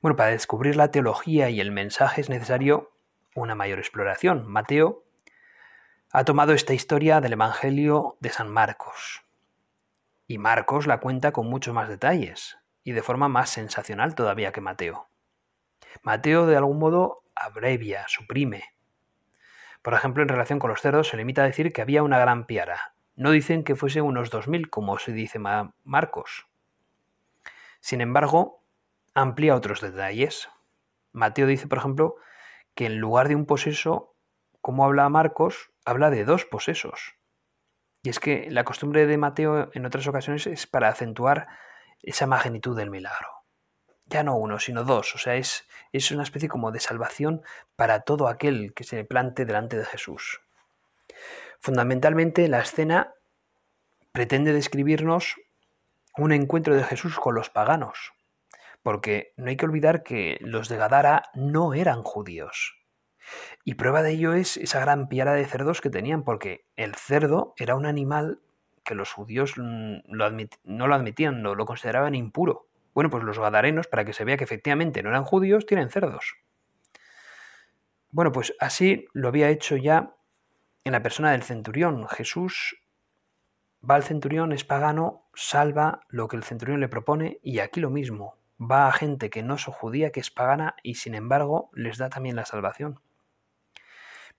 Bueno, 0.00 0.14
para 0.14 0.30
descubrir 0.30 0.76
la 0.76 0.92
teología 0.92 1.50
y 1.50 1.60
el 1.60 1.72
mensaje 1.72 2.20
es 2.20 2.28
necesario 2.28 2.92
una 3.34 3.56
mayor 3.56 3.80
exploración. 3.80 4.46
Mateo 4.46 5.02
ha 6.12 6.24
tomado 6.24 6.52
esta 6.52 6.74
historia 6.74 7.20
del 7.20 7.32
Evangelio 7.32 8.18
de 8.20 8.30
San 8.30 8.48
Marcos 8.48 9.24
y 10.30 10.38
Marcos 10.38 10.86
la 10.86 11.00
cuenta 11.00 11.32
con 11.32 11.48
muchos 11.48 11.74
más 11.74 11.88
detalles 11.88 12.56
y 12.84 12.92
de 12.92 13.02
forma 13.02 13.28
más 13.28 13.50
sensacional 13.50 14.14
todavía 14.14 14.52
que 14.52 14.60
Mateo. 14.60 15.08
Mateo 16.04 16.46
de 16.46 16.56
algún 16.56 16.78
modo 16.78 17.24
abrevia, 17.34 18.04
suprime. 18.06 18.62
Por 19.82 19.92
ejemplo, 19.92 20.22
en 20.22 20.28
relación 20.28 20.60
con 20.60 20.70
los 20.70 20.80
cerdos 20.80 21.08
se 21.08 21.16
limita 21.16 21.42
a 21.42 21.46
decir 21.46 21.72
que 21.72 21.82
había 21.82 22.04
una 22.04 22.20
gran 22.20 22.46
piara. 22.46 22.94
No 23.16 23.32
dicen 23.32 23.64
que 23.64 23.74
fuese 23.74 24.02
unos 24.02 24.30
2.000 24.30 24.70
como 24.70 25.00
se 25.00 25.10
dice 25.10 25.40
Marcos. 25.82 26.46
Sin 27.80 28.00
embargo, 28.00 28.62
amplía 29.14 29.56
otros 29.56 29.80
detalles. 29.80 30.48
Mateo 31.10 31.48
dice, 31.48 31.66
por 31.66 31.78
ejemplo, 31.78 32.14
que 32.76 32.86
en 32.86 32.98
lugar 32.98 33.26
de 33.26 33.34
un 33.34 33.46
poseso, 33.46 34.14
como 34.60 34.84
habla 34.84 35.08
Marcos, 35.08 35.72
habla 35.84 36.08
de 36.08 36.24
dos 36.24 36.44
posesos. 36.44 37.16
Y 38.02 38.08
es 38.08 38.18
que 38.18 38.48
la 38.50 38.64
costumbre 38.64 39.06
de 39.06 39.18
Mateo 39.18 39.70
en 39.74 39.84
otras 39.84 40.06
ocasiones 40.06 40.46
es 40.46 40.66
para 40.66 40.88
acentuar 40.88 41.48
esa 42.02 42.26
magnitud 42.26 42.76
del 42.76 42.90
milagro. 42.90 43.28
Ya 44.06 44.22
no 44.22 44.36
uno, 44.36 44.58
sino 44.58 44.84
dos. 44.84 45.14
O 45.14 45.18
sea, 45.18 45.36
es, 45.36 45.68
es 45.92 46.10
una 46.10 46.22
especie 46.22 46.48
como 46.48 46.72
de 46.72 46.80
salvación 46.80 47.42
para 47.76 48.00
todo 48.00 48.26
aquel 48.26 48.72
que 48.74 48.84
se 48.84 49.04
plante 49.04 49.44
delante 49.44 49.76
de 49.76 49.84
Jesús. 49.84 50.40
Fundamentalmente 51.60 52.48
la 52.48 52.60
escena 52.60 53.14
pretende 54.12 54.52
describirnos 54.52 55.36
un 56.16 56.32
encuentro 56.32 56.74
de 56.74 56.84
Jesús 56.84 57.18
con 57.18 57.34
los 57.34 57.50
paganos, 57.50 58.12
porque 58.82 59.32
no 59.36 59.50
hay 59.50 59.56
que 59.56 59.66
olvidar 59.66 60.02
que 60.02 60.38
los 60.40 60.68
de 60.68 60.78
Gadara 60.78 61.30
no 61.34 61.74
eran 61.74 62.02
judíos. 62.02 62.79
Y 63.64 63.74
prueba 63.74 64.02
de 64.02 64.12
ello 64.12 64.34
es 64.34 64.56
esa 64.56 64.80
gran 64.80 65.08
piara 65.08 65.32
de 65.32 65.44
cerdos 65.44 65.80
que 65.80 65.90
tenían, 65.90 66.24
porque 66.24 66.64
el 66.76 66.94
cerdo 66.94 67.54
era 67.56 67.74
un 67.74 67.86
animal 67.86 68.40
que 68.84 68.94
los 68.94 69.12
judíos 69.12 69.54
mm, 69.56 69.98
no 70.06 70.86
lo 70.86 70.94
admitían, 70.94 71.42
no 71.42 71.54
lo 71.54 71.66
consideraban 71.66 72.14
impuro. 72.14 72.66
Bueno, 72.94 73.10
pues 73.10 73.22
los 73.24 73.38
gadarenos, 73.38 73.86
para 73.86 74.04
que 74.04 74.12
se 74.12 74.24
vea 74.24 74.36
que 74.36 74.44
efectivamente 74.44 75.02
no 75.02 75.10
eran 75.10 75.24
judíos, 75.24 75.66
tienen 75.66 75.90
cerdos. 75.90 76.36
Bueno, 78.10 78.32
pues 78.32 78.54
así 78.58 79.06
lo 79.12 79.28
había 79.28 79.50
hecho 79.50 79.76
ya 79.76 80.16
en 80.84 80.92
la 80.92 81.02
persona 81.02 81.32
del 81.32 81.42
centurión. 81.42 82.08
Jesús 82.08 82.82
va 83.88 83.94
al 83.94 84.02
centurión, 84.02 84.52
es 84.52 84.64
pagano, 84.64 85.28
salva 85.34 86.00
lo 86.08 86.26
que 86.26 86.36
el 86.36 86.42
centurión 86.42 86.80
le 86.80 86.88
propone 86.88 87.38
y 87.42 87.60
aquí 87.60 87.80
lo 87.80 87.90
mismo. 87.90 88.36
Va 88.60 88.88
a 88.88 88.92
gente 88.92 89.30
que 89.30 89.42
no 89.42 89.54
es 89.54 89.64
judía, 89.64 90.10
que 90.10 90.20
es 90.20 90.30
pagana 90.30 90.74
y 90.82 90.96
sin 90.96 91.14
embargo 91.14 91.70
les 91.72 91.98
da 91.98 92.10
también 92.10 92.36
la 92.36 92.44
salvación. 92.44 93.00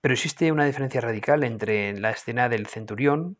Pero 0.02 0.14
existe 0.14 0.52
una 0.52 0.66
diferencia 0.66 1.00
radical 1.00 1.44
entre 1.44 1.98
la 1.98 2.10
escena 2.10 2.48
del 2.48 2.66
centurión 2.66 3.38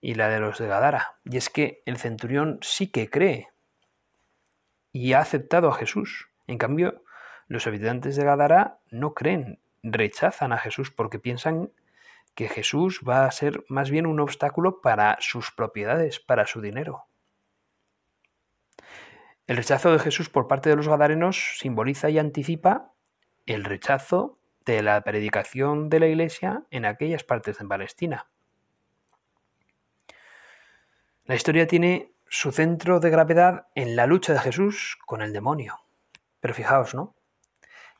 y 0.00 0.14
la 0.14 0.28
de 0.28 0.40
los 0.40 0.58
de 0.58 0.66
Gadara. 0.66 1.18
Y 1.24 1.36
es 1.36 1.50
que 1.50 1.82
el 1.86 1.98
centurión 1.98 2.58
sí 2.62 2.88
que 2.88 3.10
cree 3.10 3.50
y 4.90 5.12
ha 5.12 5.20
aceptado 5.20 5.68
a 5.68 5.74
Jesús. 5.74 6.30
En 6.46 6.56
cambio, 6.56 7.04
los 7.46 7.66
habitantes 7.66 8.16
de 8.16 8.24
Gadara 8.24 8.78
no 8.90 9.12
creen, 9.12 9.60
rechazan 9.82 10.52
a 10.52 10.58
Jesús 10.58 10.90
porque 10.90 11.18
piensan 11.18 11.70
que 12.34 12.48
Jesús 12.48 13.02
va 13.06 13.26
a 13.26 13.30
ser 13.30 13.62
más 13.68 13.90
bien 13.90 14.06
un 14.06 14.18
obstáculo 14.18 14.80
para 14.80 15.18
sus 15.20 15.50
propiedades, 15.50 16.20
para 16.20 16.46
su 16.46 16.62
dinero. 16.62 17.04
El 19.46 19.58
rechazo 19.58 19.92
de 19.92 19.98
Jesús 19.98 20.30
por 20.30 20.48
parte 20.48 20.70
de 20.70 20.76
los 20.76 20.88
gadarenos 20.88 21.58
simboliza 21.58 22.08
y 22.08 22.18
anticipa 22.18 22.92
el 23.44 23.64
rechazo 23.64 24.38
de 24.64 24.82
la 24.82 25.00
predicación 25.02 25.88
de 25.88 26.00
la 26.00 26.06
Iglesia 26.06 26.64
en 26.70 26.84
aquellas 26.84 27.24
partes 27.24 27.58
de 27.58 27.66
Palestina. 27.66 28.28
La 31.24 31.34
historia 31.34 31.66
tiene 31.66 32.12
su 32.28 32.50
centro 32.50 32.98
de 32.98 33.10
gravedad 33.10 33.68
en 33.74 33.94
la 33.94 34.06
lucha 34.06 34.32
de 34.32 34.40
Jesús 34.40 34.98
con 35.06 35.22
el 35.22 35.32
demonio. 35.32 35.80
Pero 36.40 36.54
fijaos, 36.54 36.94
¿no? 36.94 37.14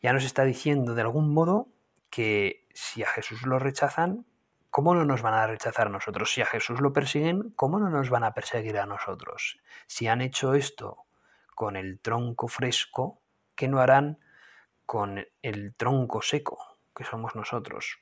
Ya 0.01 0.13
nos 0.13 0.25
está 0.25 0.45
diciendo 0.45 0.95
de 0.95 1.03
algún 1.03 1.33
modo 1.33 1.69
que 2.11 2.67
si 2.75 3.03
a 3.03 3.07
Jesús 3.07 3.47
lo 3.47 3.59
rechazan, 3.59 4.27
¿cómo 4.71 4.95
no 4.95 5.05
nos 5.05 5.23
van 5.23 5.35
a 5.35 5.47
rechazar 5.47 5.87
a 5.87 5.91
nosotros? 5.91 6.33
Si 6.33 6.43
a 6.43 6.47
Jesús 6.47 6.81
lo 6.81 6.93
persiguen, 6.93 7.51
¿cómo 7.57 7.79
no 7.79 7.89
nos 7.91 8.11
van 8.11 8.25
a 8.25 8.35
perseguir 8.35 8.79
a 8.79 8.87
nosotros? 8.87 9.61
Si 9.87 10.09
han 10.09 10.21
hecho 10.21 10.55
esto 10.55 11.05
con 11.55 11.77
el 11.77 12.01
tronco 12.01 12.49
fresco, 12.49 13.21
¿qué 13.55 13.69
no 13.69 13.81
harán 13.81 14.19
con 14.87 15.27
el 15.43 15.75
tronco 15.75 16.23
seco 16.23 16.59
que 16.95 17.05
somos 17.05 17.35
nosotros. 17.35 17.99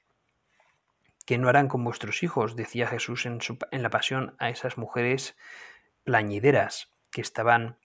Que 1.26 1.38
no 1.38 1.48
harán 1.48 1.68
con 1.68 1.84
vuestros 1.84 2.22
hijos, 2.22 2.56
decía 2.56 2.86
Jesús 2.86 3.26
en, 3.26 3.38
la 3.82 3.90
pasión 3.90 4.34
a 4.38 4.50
esas 4.50 4.78
mujeres 4.78 5.36
plañideras 6.04 6.92
que 7.10 7.20
estaban 7.20 7.78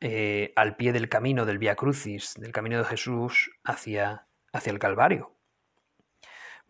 eh, 0.00 0.52
al 0.56 0.76
pie 0.76 0.92
del 0.92 1.08
camino 1.08 1.46
del 1.46 1.58
Via 1.58 1.76
Crucis, 1.76 2.34
del 2.34 2.52
camino 2.52 2.78
de 2.78 2.84
Jesús 2.84 3.50
hacia, 3.64 4.26
hacia 4.52 4.72
el 4.72 4.78
Calvario. 4.78 5.34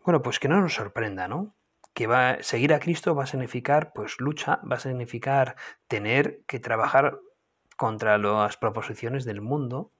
Bueno, 0.03 0.21
pues 0.21 0.39
que 0.39 0.47
no 0.47 0.61
nos 0.61 0.75
sorprenda, 0.75 1.27
¿no? 1.27 1.55
Que 1.93 2.07
va, 2.07 2.37
seguir 2.41 2.73
a 2.73 2.79
Cristo 2.79 3.15
va 3.15 3.23
a 3.23 3.27
significar 3.27 3.91
pues 3.93 4.19
lucha, 4.19 4.59
va 4.69 4.75
a 4.75 4.79
significar 4.79 5.55
tener 5.87 6.41
que 6.45 6.59
trabajar 6.59 7.19
contra 7.75 8.17
las 8.17 8.57
proposiciones 8.57 9.25
del 9.25 9.41
mundo, 9.41 9.91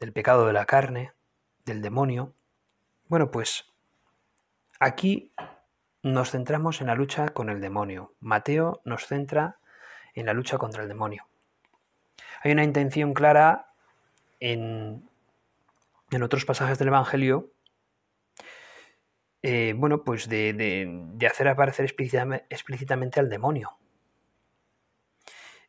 del 0.00 0.12
pecado 0.12 0.46
de 0.46 0.52
la 0.52 0.66
carne, 0.66 1.12
del 1.64 1.82
demonio. 1.82 2.34
Bueno, 3.08 3.30
pues 3.30 3.72
aquí 4.80 5.32
nos 6.02 6.30
centramos 6.30 6.80
en 6.80 6.88
la 6.88 6.94
lucha 6.94 7.28
con 7.30 7.48
el 7.48 7.60
demonio. 7.60 8.14
Mateo 8.20 8.80
nos 8.84 9.06
centra 9.06 9.58
en 10.14 10.26
la 10.26 10.34
lucha 10.34 10.58
contra 10.58 10.82
el 10.82 10.88
demonio. 10.88 11.26
Hay 12.42 12.52
una 12.52 12.64
intención 12.64 13.14
clara 13.14 13.72
en, 14.40 15.08
en 16.10 16.22
otros 16.22 16.44
pasajes 16.44 16.78
del 16.78 16.88
Evangelio, 16.88 17.50
eh, 19.42 19.74
bueno, 19.76 20.04
pues 20.04 20.28
de, 20.28 20.52
de, 20.54 21.26
hacer 21.26 21.48
aparecer 21.48 21.84
explícitamente 21.84 23.20
al 23.20 23.28
demonio. 23.28 23.76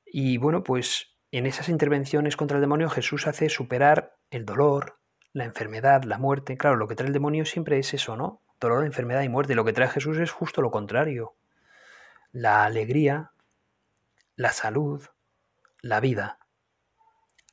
Y 0.05 0.37
bueno, 0.37 0.63
pues 0.63 1.14
en 1.31 1.45
esas 1.45 1.69
intervenciones 1.69 2.37
contra 2.37 2.57
el 2.57 2.61
demonio 2.61 2.89
Jesús 2.89 3.27
hace 3.27 3.49
superar 3.49 4.15
el 4.29 4.45
dolor, 4.45 4.99
la 5.33 5.43
enfermedad, 5.43 6.03
la 6.03 6.17
muerte. 6.17 6.57
Claro, 6.57 6.77
lo 6.77 6.87
que 6.87 6.95
trae 6.95 7.07
el 7.07 7.13
demonio 7.13 7.45
siempre 7.45 7.77
es 7.77 7.93
eso, 7.93 8.15
¿no? 8.15 8.41
Dolor, 8.59 8.85
enfermedad 8.85 9.21
y 9.21 9.29
muerte. 9.29 9.55
Lo 9.55 9.65
que 9.65 9.73
trae 9.73 9.89
Jesús 9.89 10.17
es 10.17 10.31
justo 10.31 10.61
lo 10.61 10.71
contrario. 10.71 11.35
La 12.31 12.63
alegría, 12.63 13.31
la 14.35 14.51
salud, 14.51 15.03
la 15.81 15.99
vida, 15.99 16.39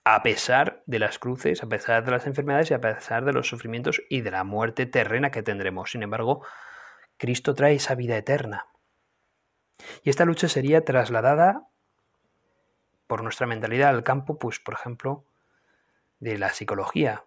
a 0.05 0.23
pesar 0.23 0.83
de 0.87 0.99
las 0.99 1.19
cruces, 1.19 1.63
a 1.63 1.69
pesar 1.69 2.05
de 2.05 2.11
las 2.11 2.27
enfermedades 2.27 2.71
y 2.71 2.75
a 2.75 2.81
pesar 2.81 3.25
de 3.25 3.33
los 3.33 3.49
sufrimientos 3.49 4.03
y 4.09 4.21
de 4.21 4.31
la 4.31 4.45
muerte 4.45 4.87
terrena 4.87 5.31
que 5.31 5.43
tendremos. 5.43 5.93
Sin 5.93 6.03
embargo, 6.03 6.45
Cristo 7.17 7.55
trae 7.55 7.75
esa 7.75 7.95
vida 7.95 8.17
eterna. 8.17 8.67
Y 10.03 10.11
esta 10.11 10.25
lucha 10.25 10.49
sería 10.49 10.85
trasladada 10.85 11.69
por 13.13 13.23
nuestra 13.23 13.47
mentalidad 13.47 13.91
al 13.91 14.05
campo, 14.05 14.39
pues 14.39 14.59
por 14.59 14.73
ejemplo, 14.73 15.27
de 16.19 16.39
la 16.39 16.49
psicología. 16.55 17.27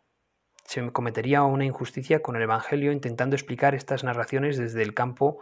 Se 0.64 0.92
cometería 0.92 1.44
una 1.44 1.64
injusticia 1.64 2.24
con 2.24 2.36
el 2.36 2.42
Evangelio 2.42 2.92
intentando 2.92 3.36
explicar 3.36 3.76
estas 3.76 4.04
narraciones 4.04 4.58
desde 4.58 4.82
el 4.82 4.96
campo, 4.96 5.42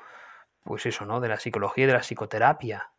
pues 0.66 0.86
eso, 0.86 1.06
¿no? 1.06 1.22
De 1.22 1.30
la 1.30 1.40
psicología 1.40 1.86
y 1.86 1.88
de 1.88 1.94
la 1.94 2.02
psicoterapia. 2.02 2.92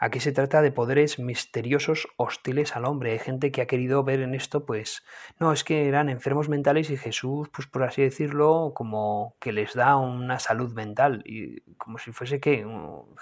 Aquí 0.00 0.20
se 0.20 0.30
trata 0.30 0.62
de 0.62 0.70
poderes 0.70 1.18
misteriosos 1.18 2.06
hostiles 2.16 2.76
al 2.76 2.84
hombre. 2.84 3.12
Hay 3.12 3.18
gente 3.18 3.50
que 3.50 3.62
ha 3.62 3.66
querido 3.66 4.04
ver 4.04 4.20
en 4.20 4.32
esto, 4.32 4.64
pues, 4.64 5.04
no, 5.40 5.52
es 5.52 5.64
que 5.64 5.88
eran 5.88 6.08
enfermos 6.08 6.48
mentales 6.48 6.90
y 6.90 6.96
Jesús, 6.96 7.48
pues 7.48 7.66
por 7.66 7.82
así 7.82 8.02
decirlo, 8.02 8.72
como 8.76 9.34
que 9.40 9.52
les 9.52 9.74
da 9.74 9.96
una 9.96 10.38
salud 10.38 10.72
mental. 10.72 11.22
Y 11.24 11.62
como 11.78 11.98
si 11.98 12.12
fuese 12.12 12.38
que 12.38 12.64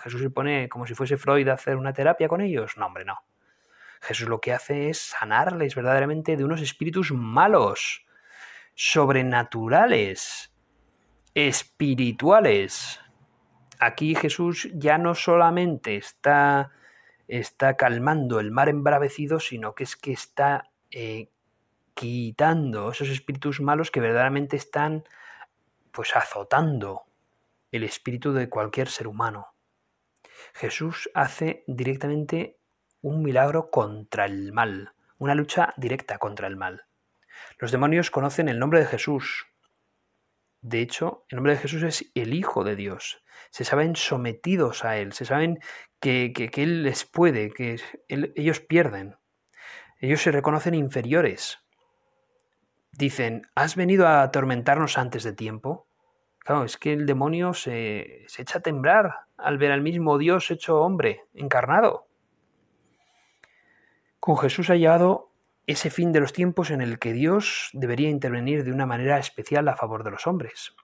Jesús 0.03 0.21
se 0.21 0.29
pone 0.29 0.69
como 0.69 0.87
si 0.87 0.95
fuese 0.95 1.17
Freud 1.17 1.49
a 1.49 1.55
hacer 1.55 1.77
una 1.77 1.95
terapia 1.95 2.29
con 2.29 2.43
ellos. 2.43 2.77
No, 2.77 2.87
hombre, 2.87 3.07
no. 3.07 3.21
Jesús 4.03 4.29
lo 4.29 4.43
que 4.43 4.53
hace 4.53 4.91
es 4.91 4.99
sanarles 4.99 5.75
verdaderamente 5.75 6.37
de 6.37 6.45
unos 6.45 6.61
espíritus 6.61 7.11
malos, 7.11 8.05
sobrenaturales, 8.75 10.55
espirituales 11.35 13.01
aquí 13.79 14.15
Jesús 14.15 14.69
ya 14.75 14.99
no 14.99 15.15
solamente 15.15 15.97
está, 15.97 16.73
está 17.29 17.77
calmando 17.77 18.41
el 18.41 18.51
mar 18.51 18.69
embravecido, 18.69 19.41
sino 19.41 19.75
que 19.75 19.85
es 19.85 19.97
que 19.97 20.13
está 20.13 20.71
eh, 20.91 21.31
quitando 21.95 22.91
esos 22.91 23.09
espíritus 23.09 23.61
malos 23.61 23.91
que 23.91 24.01
verdaderamente 24.01 24.57
están 24.57 25.05
pues 25.93 26.15
azotando 26.15 27.05
el 27.73 27.85
espíritu 27.85 28.33
de 28.33 28.49
cualquier 28.49 28.89
ser 28.89 29.07
humano. 29.07 29.49
Jesús 30.55 31.11
hace 31.15 31.65
directamente 31.67 32.59
un 33.01 33.23
milagro 33.23 33.71
contra 33.71 34.27
el 34.27 34.53
mal, 34.53 34.93
una 35.19 35.35
lucha 35.35 35.73
directa 35.77 36.19
contra 36.19 36.49
el 36.49 36.57
mal. 36.57 36.85
Los 37.59 37.73
demonios 37.73 38.11
conocen 38.11 38.49
el 38.49 38.59
nombre 38.59 38.81
de 38.81 38.87
Jesús, 38.87 39.47
de 40.67 40.81
hecho, 40.81 41.25
el 41.29 41.37
nombre 41.37 41.53
de 41.53 41.61
Jesús 41.61 41.85
es 41.85 42.11
el 42.17 42.35
Hijo 42.35 42.65
de 42.65 42.75
Dios. 42.75 43.23
Se 43.51 43.63
saben 43.63 43.95
sometidos 43.95 44.85
a 44.85 44.97
Él, 44.97 45.13
se 45.13 45.25
saben 45.25 45.61
que, 46.01 46.33
Él 46.57 46.83
les 46.83 47.05
puede, 47.05 47.53
que 47.53 47.77
ellos 48.09 48.59
pierden. 48.59 49.15
Ellos 50.01 50.21
se 50.21 50.33
reconocen 50.33 50.75
inferiores. 50.75 51.61
Dicen, 52.91 53.47
¿has 53.55 53.77
venido 53.77 54.09
a 54.09 54.23
atormentarnos 54.23 54.99
antes 54.99 55.23
de 55.23 55.35
tiempo? 55.35 55.87
Claro, 56.41 56.65
es 56.65 56.77
que 56.77 56.93
el 56.93 57.07
demonio 57.07 57.55
se, 57.55 58.25
se 58.27 58.43
echa 58.43 58.59
a 58.59 58.63
temblar 58.63 59.21
al 59.37 59.59
ver 59.59 59.71
al 59.71 59.83
mismo 59.83 60.19
Dios 60.19 60.51
hecho 60.51 60.81
hombre, 60.81 61.27
encarnado. 61.33 62.09
Con 64.19 64.37
Jesús 64.37 64.69
ha 64.71 64.75
llegado 64.75 65.31
ese 65.67 65.91
fin 65.91 66.13
de 66.13 66.21
los 66.21 66.33
tiempos 66.33 66.71
en 66.71 66.81
el 66.81 66.99
que 66.99 67.13
Dios 67.13 67.71
debería 67.73 68.09
intervenir 68.09 68.65
de 68.65 68.73
una 68.73 68.87
manera 68.87 69.19
especial 69.19 69.67
a 69.69 69.77
favor 69.77 70.05
de 70.05 70.13
los 70.13 70.27
hombres. 70.27 70.75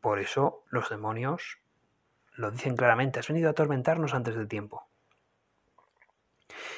Por 0.00 0.18
eso 0.18 0.64
los 0.70 0.88
demonios 0.90 1.58
lo 2.34 2.50
dicen 2.50 2.76
claramente, 2.76 3.18
has 3.18 3.28
venido 3.28 3.48
a 3.48 3.52
atormentarnos 3.52 4.14
antes 4.14 4.34
del 4.34 4.48
tiempo. 4.48 4.88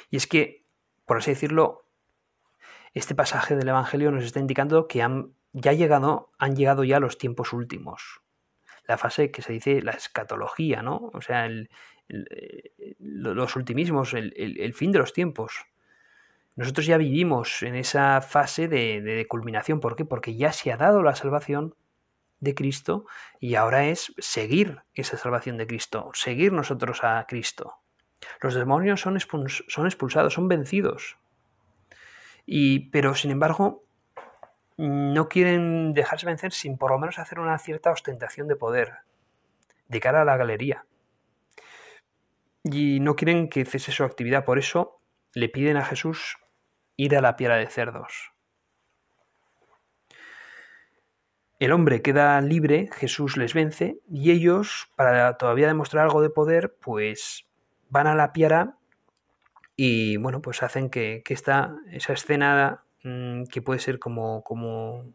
Y 0.09 0.17
es 0.17 0.25
que, 0.25 0.65
por 1.05 1.17
así 1.17 1.31
decirlo, 1.31 1.85
este 2.93 3.13
pasaje 3.13 3.55
del 3.55 3.67
Evangelio 3.67 4.11
nos 4.11 4.23
está 4.23 4.39
indicando 4.39 4.87
que 4.87 5.01
han 5.01 5.33
llegado, 5.53 6.31
han 6.37 6.55
llegado 6.55 6.83
ya 6.83 6.99
los 6.99 7.17
tiempos 7.17 7.51
últimos. 7.51 8.21
La 8.87 8.97
fase 8.97 9.31
que 9.31 9.41
se 9.41 9.53
dice 9.53 9.81
la 9.81 9.91
escatología, 9.91 10.81
¿no? 10.81 11.11
O 11.13 11.21
sea, 11.21 11.47
los 12.99 13.55
ultimismos, 13.55 14.13
el 14.13 14.73
fin 14.73 14.91
de 14.91 14.99
los 14.99 15.13
tiempos. 15.13 15.65
Nosotros 16.59 16.87
ya 16.87 16.97
vivimos 16.97 17.63
en 17.63 17.73
esa 17.75 18.19
fase 18.19 18.67
de, 18.67 19.25
culminación. 19.29 19.79
¿Por 19.79 19.95
qué? 19.95 20.03
Porque 20.03 20.35
ya 20.35 20.51
se 20.51 20.73
ha 20.73 20.75
dado 20.75 21.01
la 21.03 21.15
salvación 21.15 21.73
de 22.41 22.53
Cristo 22.53 23.05
y 23.39 23.55
ahora 23.55 23.85
es 23.85 24.13
seguir 24.17 24.81
esa 24.93 25.15
salvación 25.15 25.55
de 25.55 25.67
Cristo, 25.67 26.11
seguir 26.13 26.51
nosotros 26.51 27.05
a 27.05 27.25
Cristo. 27.29 27.75
Los 28.41 28.55
demonios 28.55 28.99
son, 28.99 29.17
son 29.21 29.85
expulsados, 29.85 30.33
son 30.33 30.49
vencidos. 30.49 31.17
Y, 32.45 32.89
pero 32.89 33.15
sin 33.15 33.31
embargo, 33.31 33.85
no 34.75 35.29
quieren 35.29 35.93
dejarse 35.93 36.25
vencer 36.25 36.51
sin 36.51 36.77
por 36.77 36.91
lo 36.91 36.99
menos 36.99 37.19
hacer 37.19 37.39
una 37.39 37.57
cierta 37.57 37.89
ostentación 37.89 38.49
de 38.49 38.57
poder 38.57 38.95
de 39.87 40.01
cara 40.01 40.23
a 40.23 40.25
la 40.25 40.35
galería. 40.35 40.83
Y 42.65 42.99
no 42.99 43.15
quieren 43.15 43.47
que 43.47 43.63
cese 43.63 43.93
su 43.93 44.03
actividad. 44.03 44.43
Por 44.43 44.59
eso 44.59 44.99
le 45.33 45.47
piden 45.47 45.77
a 45.77 45.85
Jesús 45.85 46.38
ir 46.99 47.15
a 47.15 47.21
la 47.21 47.37
piedra 47.37 47.55
de 47.55 47.67
cerdos. 47.67 48.33
El 51.57 51.71
hombre 51.71 52.01
queda 52.01 52.39
libre, 52.41 52.89
Jesús 52.93 53.37
les 53.37 53.53
vence 53.53 53.99
y 54.09 54.31
ellos, 54.31 54.91
para 54.97 55.37
todavía 55.37 55.67
demostrar 55.67 56.03
algo 56.03 56.21
de 56.21 56.29
poder, 56.29 56.75
pues 56.81 57.47
van 57.89 58.07
a 58.07 58.15
la 58.15 58.33
piedra 58.33 58.75
y 59.77 60.17
bueno, 60.17 60.41
pues 60.41 60.61
hacen 60.61 60.89
que, 60.89 61.23
esta, 61.29 61.73
esa 61.89 62.11
escena 62.11 62.83
mm, 63.03 63.45
que 63.45 63.61
puede 63.61 63.79
ser 63.79 63.97
como, 63.97 64.43
como 64.43 65.13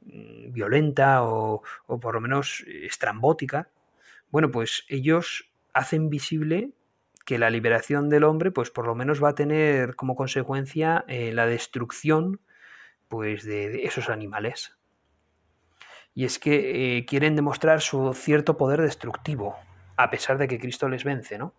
mm, 0.00 0.50
violenta 0.52 1.22
o, 1.22 1.62
o 1.86 2.00
por 2.00 2.14
lo 2.14 2.20
menos 2.20 2.64
estrambótica, 2.66 3.68
bueno, 4.30 4.50
pues 4.50 4.84
ellos 4.88 5.52
hacen 5.74 6.10
visible 6.10 6.72
que 7.24 7.38
la 7.38 7.50
liberación 7.50 8.08
del 8.08 8.24
hombre, 8.24 8.50
pues 8.50 8.70
por 8.70 8.86
lo 8.86 8.94
menos 8.94 9.22
va 9.22 9.30
a 9.30 9.34
tener 9.34 9.94
como 9.96 10.16
consecuencia 10.16 11.04
eh, 11.08 11.32
la 11.32 11.46
destrucción 11.46 12.40
pues, 13.08 13.44
de, 13.44 13.84
esos 13.84 14.08
animales. 14.08 14.76
Y 16.14 16.24
es 16.24 16.38
que 16.38 16.98
eh, 16.98 17.06
quieren 17.06 17.36
demostrar 17.36 17.80
su 17.80 18.12
cierto 18.14 18.56
poder 18.56 18.80
destructivo, 18.80 19.56
a 19.96 20.10
pesar 20.10 20.38
de 20.38 20.48
que 20.48 20.58
Cristo 20.58 20.88
les 20.88 21.04
vence, 21.04 21.38
¿no? 21.38 21.54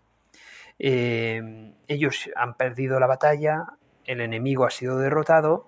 Eh, 0.77 1.73
ellos 1.87 2.29
han 2.35 2.55
perdido 2.57 2.99
la 2.99 3.07
batalla, 3.07 3.65
el 4.05 4.19
enemigo 4.19 4.65
ha 4.65 4.71
sido 4.71 4.97
derrotado 4.97 5.67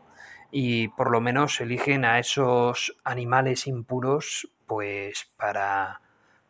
y 0.51 0.87
por 0.89 1.11
lo 1.11 1.21
menos 1.21 1.61
eligen 1.61 2.03
a 2.03 2.19
esos 2.19 2.97
animales 3.03 3.67
impuros 3.67 4.49
pues 4.65 5.31
para, 5.37 6.01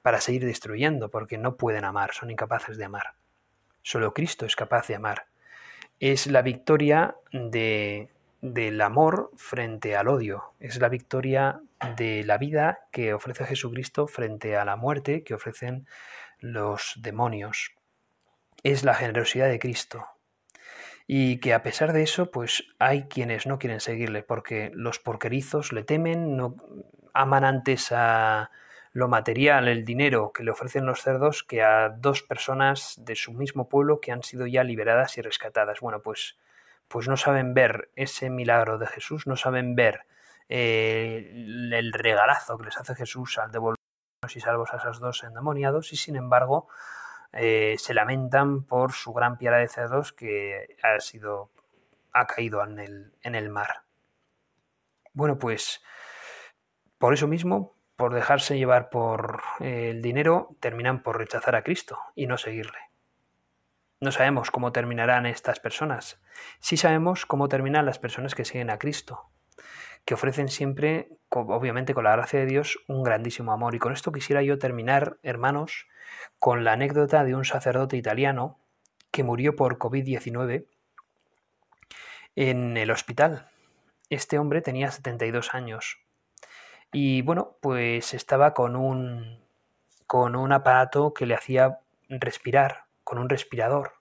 para 0.02 0.22
seguir 0.22 0.46
destruyendo, 0.46 1.10
porque 1.10 1.38
no 1.38 1.56
pueden 1.56 1.86
amar, 1.86 2.14
son 2.14 2.32
incapaces 2.32 2.78
de 2.78 2.86
amar. 2.86 3.16
Solo 3.84 4.14
Cristo 4.14 4.46
es 4.46 4.56
capaz 4.56 4.88
de 4.88 4.96
amar. 4.96 5.28
Es 6.00 6.28
la 6.28 6.42
victoria 6.42 7.16
de, 7.32 8.10
del 8.42 8.82
amor 8.82 9.32
frente 9.36 9.96
al 9.96 10.08
odio. 10.08 10.54
Es 10.60 10.80
la 10.80 10.90
victoria 10.90 11.62
de 11.98 12.24
la 12.24 12.38
vida 12.38 12.88
que 12.92 13.14
ofrece 13.14 13.46
Jesucristo 13.46 14.08
frente 14.08 14.58
a 14.58 14.66
la 14.66 14.78
muerte 14.78 15.24
que 15.24 15.34
ofrecen 15.34 15.86
los 16.40 16.94
demonios. 16.98 17.72
Es 18.64 18.84
la 18.84 18.96
generosidad 18.96 19.50
de 19.50 19.60
Cristo. 19.60 20.08
Y 21.06 21.38
que 21.40 21.54
a 21.54 21.64
pesar 21.64 21.92
de 21.92 22.04
eso, 22.04 22.32
pues 22.32 22.64
hay 22.80 23.04
quienes 23.04 23.46
no 23.46 23.60
quieren 23.60 23.82
seguirle, 23.82 24.24
porque 24.24 24.72
los 24.74 25.00
porquerizos 25.00 25.74
le 25.74 25.84
temen, 25.84 26.38
no 26.38 26.56
aman 27.14 27.44
antes 27.44 27.92
a, 27.92 28.50
lo 28.94 29.08
material, 29.08 29.68
el 29.68 29.86
dinero 29.86 30.32
que 30.32 30.44
le 30.44 30.52
ofrecen 30.52 30.86
los 30.86 31.02
cerdos 31.02 31.44
que 31.44 31.64
a 31.64 31.90
dos 31.90 32.22
personas 32.22 32.96
de 33.00 33.16
su 33.16 33.34
mismo 33.34 33.68
pueblo 33.68 34.00
que 34.00 34.12
han 34.12 34.22
sido 34.22 34.46
ya 34.46 34.64
liberadas 34.64 35.18
y 35.18 35.22
rescatadas. 35.22 35.80
Bueno, 35.80 36.02
pues, 36.02 36.38
pues 36.88 37.08
no 37.08 37.18
saben 37.18 37.56
ver 37.56 37.90
ese 37.96 38.30
milagro 38.30 38.78
de 38.78 38.86
Jesús, 38.86 39.26
no 39.26 39.36
saben 39.36 39.76
ver 39.76 40.06
eh, 40.48 41.32
el 41.34 41.92
regalazo 41.92 42.58
que 42.58 42.66
les 42.66 42.78
hace 42.78 42.94
Jesús 42.94 43.40
al 43.40 43.52
devolvernos 43.52 44.36
y 44.36 44.40
salvos 44.40 44.72
a 44.74 44.78
esos 44.78 45.00
dos 45.00 45.24
endemoniados 45.24 45.92
y 45.92 45.96
sin 45.96 46.16
embargo 46.16 46.68
eh, 47.32 47.76
se 47.80 47.96
lamentan 47.96 48.64
por 48.64 48.92
su 48.92 49.12
gran 49.12 49.40
piara 49.40 49.58
de 49.58 49.68
cerdos 49.68 50.14
que 50.14 50.78
ha 50.84 51.00
sido 51.00 51.50
ha 52.14 52.28
caído 52.28 52.64
en 52.64 52.80
el, 52.80 53.14
en 53.24 53.34
el 53.34 53.50
mar. 53.50 53.84
Bueno, 55.14 55.40
pues 55.40 55.82
por 57.00 57.14
eso 57.14 57.28
mismo, 57.28 57.76
por 58.04 58.14
dejarse 58.14 58.58
llevar 58.58 58.90
por 58.90 59.44
eh, 59.62 59.92
el 59.92 60.02
dinero, 60.02 60.58
terminan 60.60 61.04
por 61.04 61.18
rechazar 61.18 61.56
a 61.56 61.64
Cristo 61.64 62.00
y 62.16 62.28
no 62.28 62.38
seguirle. 62.38 62.80
No 64.02 64.12
sabemos 64.12 64.52
cómo 64.52 64.74
terminarán 64.74 65.26
estas 65.26 65.62
personas. 65.62 66.22
Sí 66.60 66.76
sabemos 66.76 67.26
cómo 67.26 67.48
terminan 67.48 67.86
las 67.86 68.00
personas 68.00 68.36
que 68.36 68.44
siguen 68.44 68.72
a 68.72 68.78
Cristo, 68.78 69.30
que 70.04 70.16
ofrecen 70.16 70.50
siempre, 70.50 71.12
obviamente 71.30 71.94
con 71.94 72.04
la 72.04 72.12
gracia 72.12 72.42
de 72.42 72.46
Dios, 72.46 72.78
un 72.90 73.04
grandísimo 73.04 73.54
amor. 73.54 73.74
Y 73.74 73.80
con 73.80 73.94
esto 73.94 74.12
quisiera 74.12 74.42
yo 74.42 74.60
terminar, 74.60 75.18
hermanos, 75.24 75.88
con 76.40 76.66
la 76.66 76.74
anécdota 76.74 77.24
de 77.24 77.36
un 77.36 77.46
sacerdote 77.46 77.96
italiano 77.96 78.60
que 79.12 79.24
murió 79.24 79.56
por 79.56 79.78
COVID-19 79.78 80.66
en 82.36 82.76
el 82.76 82.92
hospital. 82.92 83.48
Este 84.10 84.40
hombre 84.40 84.62
tenía 84.62 84.92
72 84.92 85.54
años 85.54 86.03
y 86.94 87.24
bueno, 87.24 87.58
pues 87.60 88.14
estaba 88.14 88.54
con 88.54 88.76
un, 88.76 89.40
con 90.06 90.36
un 90.36 90.52
aparato 90.54 91.14
que 91.14 91.26
le 91.26 91.34
hacía 91.34 91.80
respirar, 92.08 92.86
con 93.04 93.18
un 93.18 93.30
respirador. 93.30 93.94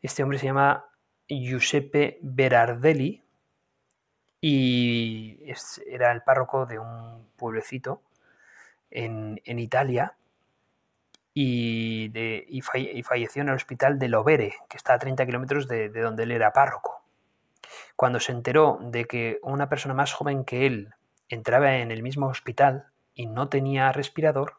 Este 0.00 0.22
hombre 0.22 0.38
se 0.38 0.46
llama 0.46 0.86
Giuseppe 1.28 2.18
Berardelli 2.22 3.22
y 4.40 5.38
era 5.86 6.12
el 6.12 6.22
párroco 6.22 6.66
de 6.66 6.78
un 6.78 7.28
pueblecito 7.36 8.02
en, 8.90 9.40
Italia 9.44 10.16
y, 11.34 12.08
de, 12.08 12.46
falleció 13.04 13.42
en 13.42 13.48
el 13.48 13.54
hospital 13.54 13.98
de 13.98 14.08
Lovere, 14.08 14.54
que 14.70 14.78
está 14.78 14.94
a 14.94 14.98
30 14.98 15.26
kilómetros 15.26 15.68
de 15.68 15.88
donde 15.90 16.22
él 16.22 16.32
era 16.32 16.52
párroco. 16.52 17.02
Cuando 17.96 18.20
se 18.20 18.32
enteró 18.32 18.78
de 18.80 19.04
que 19.04 19.38
una 19.42 19.68
persona 19.68 19.94
más 19.94 20.12
joven 20.12 20.44
que 20.44 20.66
él 20.66 20.94
entraba 21.28 21.76
en 21.76 21.90
el 21.90 22.02
mismo 22.02 22.26
hospital 22.26 22.86
y 23.14 23.26
no 23.26 23.48
tenía 23.48 23.92
respirador, 23.92 24.58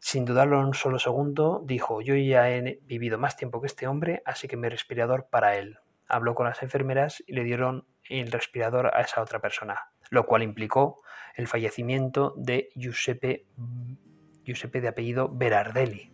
sin 0.00 0.24
dudarlo 0.24 0.60
un 0.60 0.74
solo 0.74 0.98
segundo, 0.98 1.60
dijo, 1.64 2.00
yo 2.00 2.14
ya 2.14 2.48
he 2.50 2.80
vivido 2.82 3.18
más 3.18 3.36
tiempo 3.36 3.60
que 3.60 3.66
este 3.66 3.88
hombre, 3.88 4.22
así 4.24 4.46
que 4.46 4.56
mi 4.56 4.68
respirador 4.68 5.26
para 5.28 5.56
él. 5.56 5.78
Habló 6.06 6.34
con 6.34 6.46
las 6.46 6.62
enfermeras 6.62 7.22
y 7.26 7.32
le 7.32 7.44
dieron 7.44 7.84
el 8.08 8.30
respirador 8.30 8.94
a 8.94 9.00
esa 9.00 9.20
otra 9.20 9.40
persona, 9.40 9.90
lo 10.10 10.24
cual 10.24 10.42
implicó 10.42 11.02
el 11.34 11.48
fallecimiento 11.48 12.32
de 12.36 12.70
Giuseppe, 12.74 13.46
Giuseppe 14.44 14.80
de 14.80 14.88
apellido 14.88 15.28
Berardelli. 15.28 16.12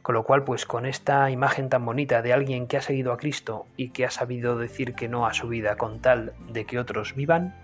Con 0.00 0.14
lo 0.14 0.24
cual, 0.24 0.42
pues 0.42 0.66
con 0.66 0.86
esta 0.86 1.30
imagen 1.30 1.68
tan 1.68 1.84
bonita 1.84 2.22
de 2.22 2.32
alguien 2.32 2.66
que 2.66 2.78
ha 2.78 2.82
seguido 2.82 3.12
a 3.12 3.18
Cristo 3.18 3.66
y 3.76 3.90
que 3.90 4.04
ha 4.04 4.10
sabido 4.10 4.58
decir 4.58 4.94
que 4.94 5.08
no 5.08 5.26
a 5.26 5.34
su 5.34 5.48
vida 5.48 5.76
con 5.76 6.00
tal 6.00 6.34
de 6.48 6.66
que 6.66 6.78
otros 6.78 7.14
vivan, 7.14 7.54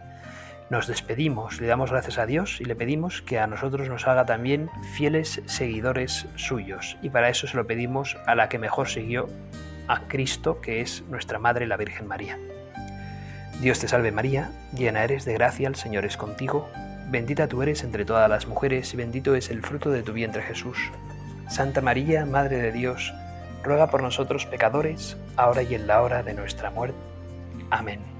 nos 0.71 0.87
despedimos, 0.87 1.61
le 1.61 1.67
damos 1.67 1.91
gracias 1.91 2.19
a 2.19 2.27
Dios 2.27 2.61
y 2.61 2.65
le 2.65 2.77
pedimos 2.77 3.23
que 3.23 3.39
a 3.39 3.47
nosotros 3.47 3.89
nos 3.89 4.07
haga 4.07 4.27
también 4.27 4.71
fieles 4.95 5.41
seguidores 5.47 6.27
suyos. 6.37 6.99
Y 7.01 7.09
para 7.09 7.31
eso 7.31 7.47
se 7.47 7.57
lo 7.57 7.67
pedimos 7.67 8.19
a 8.27 8.35
la 8.35 8.51
que 8.51 8.59
mejor 8.59 8.89
siguió 8.89 9.29
a 9.89 10.01
Cristo, 10.09 10.61
que 10.61 10.83
es 10.83 11.03
nuestra 11.09 11.39
Madre 11.39 11.67
la 11.67 11.79
Virgen 11.79 12.07
María. 12.07 12.39
Dios 13.61 13.81
te 13.81 13.89
salve 13.89 14.13
María, 14.13 14.51
llena 14.75 15.05
eres 15.05 15.25
de 15.25 15.35
gracia, 15.35 15.69
el 15.69 15.75
Señor 15.75 16.05
es 16.05 16.19
contigo, 16.19 16.69
bendita 17.09 17.49
tú 17.49 17.63
eres 17.63 17.83
entre 17.83 18.05
todas 18.05 18.29
las 18.29 18.47
mujeres 18.47 18.93
y 18.93 18.99
bendito 18.99 19.35
es 19.35 19.51
el 19.51 19.63
fruto 19.63 19.91
de 19.91 20.03
tu 20.03 20.13
vientre 20.13 20.43
Jesús. 20.43 20.77
Santa 21.49 21.81
María, 21.81 22.27
Madre 22.27 22.59
de 22.59 22.73
Dios, 22.73 23.15
ruega 23.65 23.91
por 23.91 24.03
nosotros 24.03 24.45
pecadores, 24.45 25.17
ahora 25.37 25.63
y 25.63 25.75
en 25.75 25.87
la 25.87 26.03
hora 26.03 26.23
de 26.23 26.35
nuestra 26.35 26.71
muerte. 26.71 26.99
Amén. 27.71 28.18